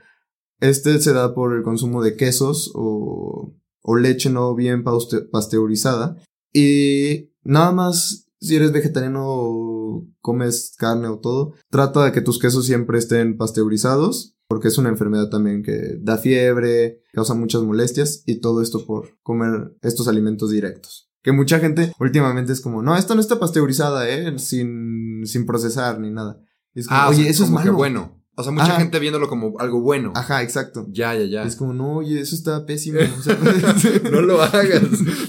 este 0.60 1.00
se 1.00 1.14
da 1.14 1.34
por 1.34 1.56
el 1.56 1.64
consumo 1.64 2.04
de 2.04 2.18
quesos 2.18 2.72
o, 2.76 3.56
o 3.82 3.96
leche 3.96 4.30
no 4.30 4.54
bien 4.54 4.84
pasteurizada. 4.84 6.18
Y 6.52 7.32
nada 7.44 7.72
más, 7.72 8.28
si 8.42 8.58
eres 8.58 8.74
vegetariano 8.74 9.24
o 9.26 10.08
comes 10.20 10.76
carne 10.78 11.08
o 11.08 11.20
todo, 11.20 11.54
trata 11.70 12.04
de 12.04 12.12
que 12.12 12.22
tus 12.22 12.38
quesos 12.38 12.66
siempre 12.66 12.98
estén 12.98 13.38
pasteurizados, 13.38 14.37
porque 14.48 14.70
es 14.70 14.78
una 14.78 14.90
enfermedad 14.90 15.30
también 15.30 15.64
que 15.64 15.98
da 16.00 16.18
fiebre, 16.18 17.02
causa 17.14 17.34
muchas 17.34 17.62
molestias, 17.64 18.24
y 18.26 18.40
todo 18.40 18.62
esto 18.62 18.86
por 18.86 19.18
comer 19.24 19.74
estos 19.82 20.08
alimentos 20.08 20.52
directos. 20.52 21.10
Que 21.24 21.32
mucha 21.34 21.60
gente 21.60 21.92
últimamente 22.00 22.54
es 22.54 22.62
como, 22.62 22.82
no, 22.82 22.96
esto 22.96 23.14
no 23.16 23.22
está 23.22 23.40
pasteurizada, 23.40 24.10
¿eh? 24.10 24.40
Sin, 24.40 25.26
sin 25.26 25.46
procesar 25.46 26.00
ni 26.00 26.10
nada. 26.12 26.40
Y 26.74 26.80
es 26.82 26.88
como, 26.88 27.00
Ah, 27.00 27.08
o 27.08 27.10
oye, 27.10 27.24
sea, 27.24 27.32
eso 27.32 27.44
es 27.44 27.50
como 27.50 27.60
que 27.60 27.66
malo. 27.66 27.78
bueno. 27.78 28.14
O 28.40 28.44
sea, 28.44 28.52
mucha 28.52 28.66
Ajá. 28.66 28.78
gente 28.80 29.00
viéndolo 29.00 29.28
como 29.28 29.60
algo 29.60 29.82
bueno. 29.82 30.14
Ajá, 30.16 30.44
exacto. 30.44 30.86
Ya, 30.92 31.16
ya, 31.16 31.26
ya. 31.26 31.44
Es 31.44 31.56
como, 31.56 31.74
no, 31.74 31.96
oye, 31.98 32.22
eso 32.22 32.36
está 32.36 32.66
pésimo. 32.68 33.00
o 33.18 33.22
sea, 33.24 33.36
no 34.12 34.22
lo 34.22 34.42
hagas. 34.44 34.84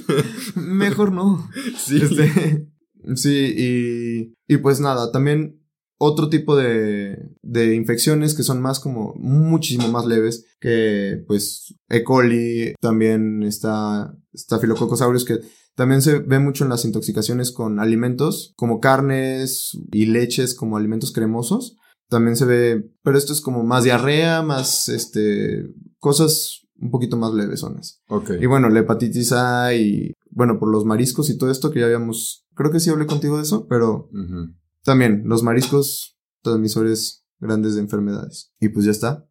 Mejor 0.55 1.11
no. 1.13 1.49
sí. 1.79 2.01
Este, 2.03 2.69
sí, 3.17 3.55
y, 3.57 4.35
y 4.47 4.59
pues 4.59 4.79
nada, 4.81 5.11
también 5.11 5.58
otro 5.99 6.29
tipo 6.29 6.57
de, 6.57 7.19
de 7.43 7.75
infecciones 7.75 8.35
que 8.35 8.45
son 8.45 8.61
más 8.63 8.81
como 8.81 9.15
muchísimo 9.17 9.89
más 9.89 10.07
leves 10.07 10.47
que 10.61 11.25
pues 11.27 11.75
E. 11.89 12.05
coli, 12.05 12.75
también 12.81 13.43
está 13.43 14.15
Staphylococcus 14.35 15.03
aureus 15.03 15.25
que 15.25 15.41
también 15.75 16.03
se 16.03 16.19
ve 16.19 16.39
mucho 16.39 16.65
en 16.65 16.71
las 16.71 16.85
intoxicaciones 16.85 17.53
con 17.53 17.79
alimentos 17.79 18.53
como 18.57 18.81
carnes 18.81 19.79
y 19.93 20.07
leches 20.07 20.55
como 20.55 20.77
alimentos 20.77 21.13
cremosos. 21.13 21.77
También 22.09 22.37
se 22.37 22.47
ve, 22.47 22.91
pero 23.03 23.19
esto 23.19 23.33
es 23.33 23.41
como 23.41 23.63
más 23.63 23.85
diarrea, 23.85 24.43
más 24.43 24.89
este 24.89 25.67
cosas 25.99 26.63
un 26.81 26.91
poquito 26.91 27.17
más 27.17 27.35
leves 27.35 27.61
zonas. 27.61 28.03
Ok. 28.09 28.31
Y 28.41 28.47
bueno, 28.47 28.69
la 28.69 28.81
hepatitis 28.81 29.33
A 29.33 29.75
y, 29.75 30.13
bueno, 30.31 30.59
por 30.59 30.71
los 30.71 30.85
mariscos 30.85 31.29
y 31.31 31.37
todo 31.39 31.51
esto 31.51 31.71
que 31.71 31.81
ya 31.81 31.87
habíamos, 31.87 32.45
creo 32.55 32.71
que 32.71 32.81
sí 32.81 32.91
hablé 32.91 33.07
contigo 33.07 33.37
de 33.37 33.43
eso, 33.43 33.67
pero 33.69 34.09
Ujú. 34.13 34.55
También 34.89 35.25
los 35.27 35.43
mariscos 35.43 36.19
transmisores 36.43 37.27
grandes 37.41 37.75
de 37.75 37.83
enfermedades. 37.83 38.55
Y 38.59 38.71
pues 38.71 38.87
ya 38.87 38.91
está. 38.91 39.29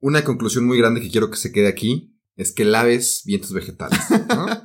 Una 0.00 0.24
conclusión 0.24 0.66
muy 0.66 0.76
grande 0.76 1.00
que 1.00 1.08
quiero 1.08 1.30
que 1.30 1.36
se 1.36 1.52
quede 1.52 1.68
aquí 1.68 2.18
es 2.34 2.52
que 2.52 2.64
laves 2.64 3.22
bien 3.24 3.40
tus 3.40 3.52
vegetales. 3.52 3.98
¿no? 4.28 4.46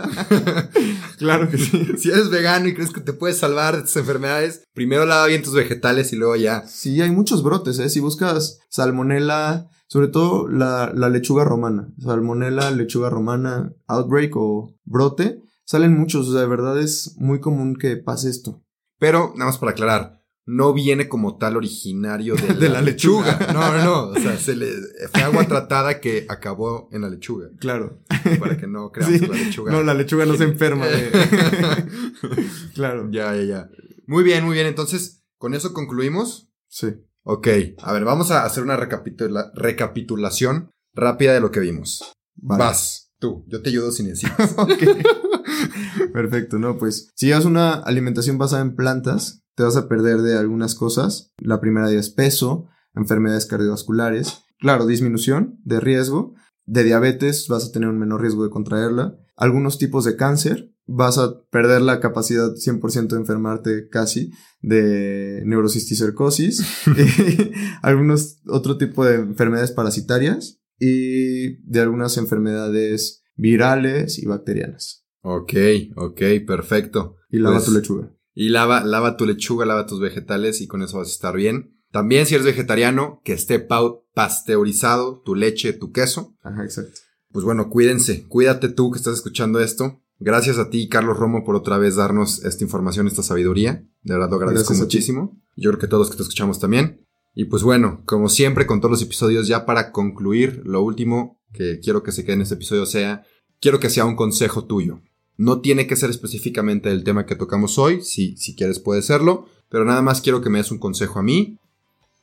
Claro 1.19 1.49
que 1.49 1.59
sí. 1.59 1.91
si 1.97 2.09
eres 2.09 2.31
vegano 2.31 2.67
y 2.67 2.73
crees 2.73 2.91
que 2.91 2.99
te 2.99 3.13
puedes 3.13 3.37
salvar 3.37 3.75
de 3.75 3.83
tus 3.83 3.95
enfermedades, 3.95 4.63
primero 4.73 5.05
lava 5.05 5.27
bien 5.27 5.43
tus 5.43 5.53
vegetales 5.53 6.11
y 6.11 6.15
luego 6.15 6.35
ya. 6.35 6.67
Sí, 6.67 6.99
hay 6.99 7.11
muchos 7.11 7.43
brotes, 7.43 7.77
¿eh? 7.77 7.89
Si 7.89 7.99
buscas 7.99 8.59
salmonela, 8.69 9.69
sobre 9.87 10.07
todo 10.07 10.49
la, 10.49 10.91
la 10.95 11.09
lechuga 11.09 11.43
romana, 11.43 11.93
salmonela, 11.99 12.71
lechuga 12.71 13.11
romana, 13.11 13.71
outbreak 13.85 14.35
o 14.35 14.75
brote, 14.83 15.43
salen 15.63 15.95
muchos, 15.95 16.27
o 16.27 16.31
sea, 16.31 16.41
de 16.41 16.47
verdad 16.47 16.79
es 16.79 17.15
muy 17.17 17.39
común 17.39 17.75
que 17.75 17.95
pase 17.97 18.29
esto. 18.29 18.63
Pero, 18.99 19.33
nada 19.35 19.51
más 19.51 19.59
para 19.59 19.71
aclarar, 19.73 20.22
no 20.45 20.73
viene 20.73 21.08
como 21.08 21.38
tal 21.38 21.56
originario 21.58 22.36
de, 22.36 22.53
De 22.60 22.69
la 22.69 22.82
lechuga. 22.82 23.39
No, 23.53 23.71
no, 23.77 23.84
no. 23.84 24.03
O 24.10 24.15
sea, 24.19 24.38
se 24.38 24.56
le, 24.56 24.67
fue 25.12 25.21
agua 25.23 25.47
tratada 25.47 25.99
que 25.99 26.25
acabó 26.29 26.89
en 26.91 27.01
la 27.01 27.10
lechuga. 27.10 27.49
Claro. 27.60 28.01
Para 28.39 28.58
que 28.58 28.67
no 28.67 28.91
creamos 28.91 29.19
Sí. 29.19 29.25
que 29.25 29.27
la 29.32 29.38
lechuga. 29.38 29.71
No, 29.71 29.84
la 29.84 29.93
lechuga 29.93 30.25
no 30.25 30.36
se 30.36 30.43
enferma 30.43 30.86
de... 30.88 31.12
claro. 32.73 33.10
ya, 33.12 33.36
ya, 33.36 33.43
ya. 33.43 33.69
Muy 34.08 34.23
bien, 34.23 34.43
muy 34.43 34.53
bien. 34.56 34.67
Entonces, 34.67 35.23
con 35.38 35.53
eso 35.53 35.73
concluimos. 35.73 36.49
Sí. 36.67 36.88
Ok, 37.25 37.47
a 37.82 37.93
ver, 37.93 38.03
vamos 38.03 38.32
a 38.32 38.43
hacer 38.43 38.63
una 38.63 38.75
recapitula- 38.75 39.51
recapitulación 39.56 40.71
rápida 40.93 41.34
de 41.34 41.39
lo 41.39 41.51
que 41.51 41.62
vimos. 41.62 42.03
Vale. 42.36 42.63
Vas, 42.65 43.12
tú, 43.17 43.45
yo 43.47 43.62
te 43.62 43.69
ayudo 43.69 43.91
si 43.91 44.03
necesitas. 44.03 44.53
Ok. 44.58 46.12
Perfecto, 46.12 46.60
¿no? 46.60 46.77
Pues 46.77 47.12
si 47.15 47.27
llevas 47.27 47.45
una 47.45 47.73
alimentación 47.75 48.38
basada 48.38 48.62
en 48.62 48.75
plantas, 48.75 49.42
te 49.55 49.63
vas 49.63 49.75
a 49.75 49.87
perder 49.87 50.21
de 50.21 50.37
algunas 50.37 50.75
cosas. 50.75 51.31
La 51.37 51.59
primera 51.61 51.87
de 51.87 51.97
es 51.97 52.09
peso, 52.09 52.67
enfermedades 52.95 53.45
cardiovasculares, 53.45 54.43
claro, 54.59 54.85
disminución 54.85 55.59
de 55.63 55.79
riesgo. 55.79 56.35
De 56.65 56.83
diabetes 56.83 57.47
vas 57.49 57.65
a 57.65 57.71
tener 57.71 57.89
un 57.89 57.99
menor 57.99 58.21
riesgo 58.21 58.43
de 58.43 58.49
contraerla. 58.49 59.17
Algunos 59.35 59.77
tipos 59.77 60.05
de 60.05 60.15
cáncer, 60.15 60.73
vas 60.85 61.17
a 61.17 61.41
perder 61.49 61.81
la 61.81 61.99
capacidad 61.99 62.53
100% 62.55 63.07
de 63.09 63.17
enfermarte 63.17 63.89
casi 63.89 64.31
de 64.61 65.41
neurocisticercosis. 65.45 66.61
y 66.87 67.51
algunos 67.81 68.39
otro 68.47 68.77
tipo 68.77 69.05
de 69.05 69.15
enfermedades 69.15 69.71
parasitarias 69.71 70.61
y 70.79 71.57
de 71.69 71.81
algunas 71.81 72.17
enfermedades 72.17 73.23
virales 73.35 74.17
y 74.19 74.25
bacterianas. 74.25 75.05
ok, 75.21 75.53
ok, 75.95 76.21
perfecto. 76.45 77.15
Y 77.29 77.39
lava 77.39 77.55
Pues, 77.55 77.65
tu 77.65 77.71
lechuga. 77.71 78.13
Y 78.35 78.49
lava, 78.49 78.83
lava 78.83 79.17
tu 79.17 79.25
lechuga, 79.25 79.65
lava 79.65 79.85
tus 79.85 79.99
vegetales 79.99 80.61
y 80.61 80.67
con 80.67 80.81
eso 80.81 80.97
vas 80.97 81.09
a 81.09 81.11
estar 81.11 81.35
bien. 81.35 81.79
También 81.91 82.25
si 82.25 82.33
eres 82.33 82.45
vegetariano, 82.45 83.21
que 83.23 83.33
esté 83.33 83.59
pasteurizado 84.13 85.21
tu 85.23 85.35
leche, 85.35 85.73
tu 85.73 85.91
queso. 85.91 86.35
Ajá, 86.41 86.63
exacto. 86.63 86.99
Pues 87.31 87.45
bueno, 87.45 87.69
cuídense, 87.69 88.27
cuídate 88.27 88.69
tú 88.69 88.91
que 88.91 88.97
estás 88.97 89.15
escuchando 89.15 89.59
esto. 89.59 90.01
Gracias 90.19 90.57
a 90.57 90.69
ti, 90.69 90.87
Carlos 90.87 91.17
Romo, 91.17 91.43
por 91.43 91.55
otra 91.55 91.77
vez 91.77 91.95
darnos 91.95 92.43
esta 92.45 92.63
información, 92.63 93.07
esta 93.07 93.23
sabiduría. 93.23 93.85
De 94.01 94.13
verdad 94.13 94.29
lo 94.29 94.37
agradezco 94.37 94.69
Gracias 94.69 94.79
muchísimo. 94.79 95.39
Yo 95.55 95.69
creo 95.69 95.79
que 95.79 95.87
todos 95.87 96.01
los 96.01 96.09
que 96.09 96.17
te 96.17 96.23
escuchamos 96.23 96.59
también. 96.59 97.05
Y 97.35 97.45
pues 97.45 97.63
bueno, 97.63 98.03
como 98.05 98.29
siempre 98.29 98.65
con 98.65 98.79
todos 98.79 98.91
los 98.91 99.01
episodios, 99.01 99.47
ya 99.47 99.65
para 99.65 99.91
concluir, 99.91 100.61
lo 100.65 100.81
último 100.81 101.41
que 101.51 101.79
quiero 101.79 102.03
que 102.03 102.11
se 102.11 102.23
quede 102.23 102.35
en 102.35 102.41
este 102.41 102.55
episodio 102.55 102.85
sea, 102.85 103.23
quiero 103.59 103.79
que 103.79 103.89
sea 103.89 104.05
un 104.05 104.15
consejo 104.15 104.65
tuyo. 104.65 105.01
No 105.37 105.61
tiene 105.61 105.87
que 105.87 105.95
ser 105.95 106.09
específicamente 106.09 106.91
el 106.91 107.03
tema 107.03 107.25
que 107.25 107.35
tocamos 107.35 107.77
hoy, 107.77 108.01
si, 108.01 108.37
si 108.37 108.55
quieres 108.55 108.79
puede 108.79 109.01
serlo, 109.01 109.47
pero 109.69 109.85
nada 109.85 110.01
más 110.01 110.21
quiero 110.21 110.41
que 110.41 110.49
me 110.49 110.59
des 110.59 110.71
un 110.71 110.79
consejo 110.79 111.19
a 111.19 111.23
mí 111.23 111.57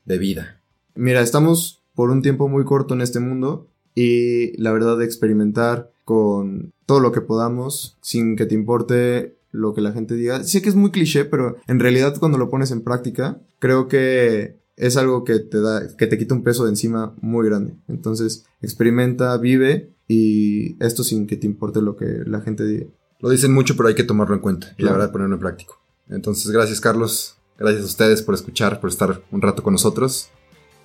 de 0.05 0.19
vida. 0.19 0.61
Mira, 0.95 1.21
estamos 1.21 1.83
por 1.95 2.11
un 2.11 2.23
tiempo 2.23 2.49
muy 2.49 2.65
corto 2.65 2.95
en 2.95 3.01
este 3.01 3.21
mundo 3.21 3.69
y 3.95 4.57
la 4.61 4.73
verdad 4.73 4.97
de 4.97 5.05
experimentar 5.05 5.91
con 6.05 6.73
todo 6.87 7.01
lo 7.01 7.13
que 7.13 7.21
podamos 7.21 7.99
sin 8.01 8.37
que 8.37 8.47
te 8.47 8.55
importe 8.55 9.37
lo 9.53 9.75
que 9.75 9.81
la 9.81 9.93
gente 9.93 10.15
diga. 10.15 10.45
Sé 10.45 10.63
que 10.63 10.69
es 10.69 10.75
muy 10.75 10.91
cliché, 10.91 11.25
pero 11.25 11.57
en 11.67 11.81
realidad 11.81 12.17
cuando 12.19 12.39
lo 12.39 12.51
pones 12.51 12.71
en 12.71 12.83
práctica, 12.83 13.41
creo 13.59 13.89
que 13.89 14.57
es 14.77 14.97
algo 14.97 15.25
que 15.25 15.39
te 15.41 15.61
da, 15.61 15.97
que 15.97 16.07
te 16.07 16.19
quita 16.19 16.35
un 16.35 16.43
peso 16.43 16.65
de 16.65 16.71
encima 16.71 17.15
muy 17.21 17.47
grande. 17.47 17.75
Entonces, 17.89 18.47
experimenta, 18.63 19.37
vive 19.37 19.93
y 20.09 20.83
esto 20.83 21.05
sin 21.05 21.27
que 21.27 21.37
te 21.37 21.47
importe 21.47 21.83
lo 21.83 21.97
que 21.97 22.07
la 22.27 22.41
gente 22.41 22.65
diga. 22.65 22.87
Lo 23.21 23.29
dicen 23.29 23.53
mucho, 23.53 23.77
pero 23.77 23.89
hay 23.89 23.95
que 23.95 24.05
tomarlo 24.05 24.35
en 24.35 24.41
cuenta 24.41 24.75
y 24.79 24.83
la 24.83 24.93
verdad 24.93 25.13
ponerlo 25.13 25.35
en 25.35 25.41
práctico. 25.41 25.81
Entonces, 26.09 26.51
gracias 26.51 26.81
Carlos, 26.81 27.37
gracias 27.59 27.83
a 27.83 27.87
ustedes 27.87 28.23
por 28.23 28.35
escuchar, 28.35 28.81
por 28.81 28.91
estar 28.91 29.23
un 29.31 29.43
rato 29.43 29.63
con 29.63 29.75
nosotros 29.75 30.31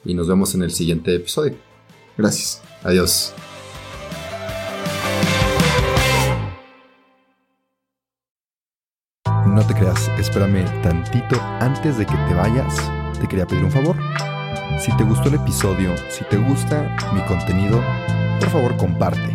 y 0.04 0.13
nos 0.13 0.28
vemos 0.28 0.54
en 0.54 0.63
el 0.63 0.71
siguiente 0.71 1.15
episodio. 1.15 1.58
Gracias. 2.17 2.62
Adiós. 2.84 3.34
No 9.48 9.65
te 9.65 9.74
creas, 9.74 10.10
espérame 10.19 10.65
tantito 10.82 11.39
antes 11.62 11.98
de 11.98 12.06
que 12.06 12.13
te 12.13 12.34
vayas. 12.34 12.76
Te 13.19 13.28
quería 13.28 13.48
pedir 13.48 13.63
un 13.63 13.71
favor. 13.71 13.95
Si 14.80 14.95
te 14.98 15.04
gustó 15.06 15.30
el 15.30 15.36
episodio, 15.36 15.95
si 16.10 16.26
te 16.26 16.38
gusta 16.38 16.95
mi 17.13 17.21
contenido, 17.21 17.82
por 18.39 18.50
favor 18.50 18.76
comparte. 18.76 19.35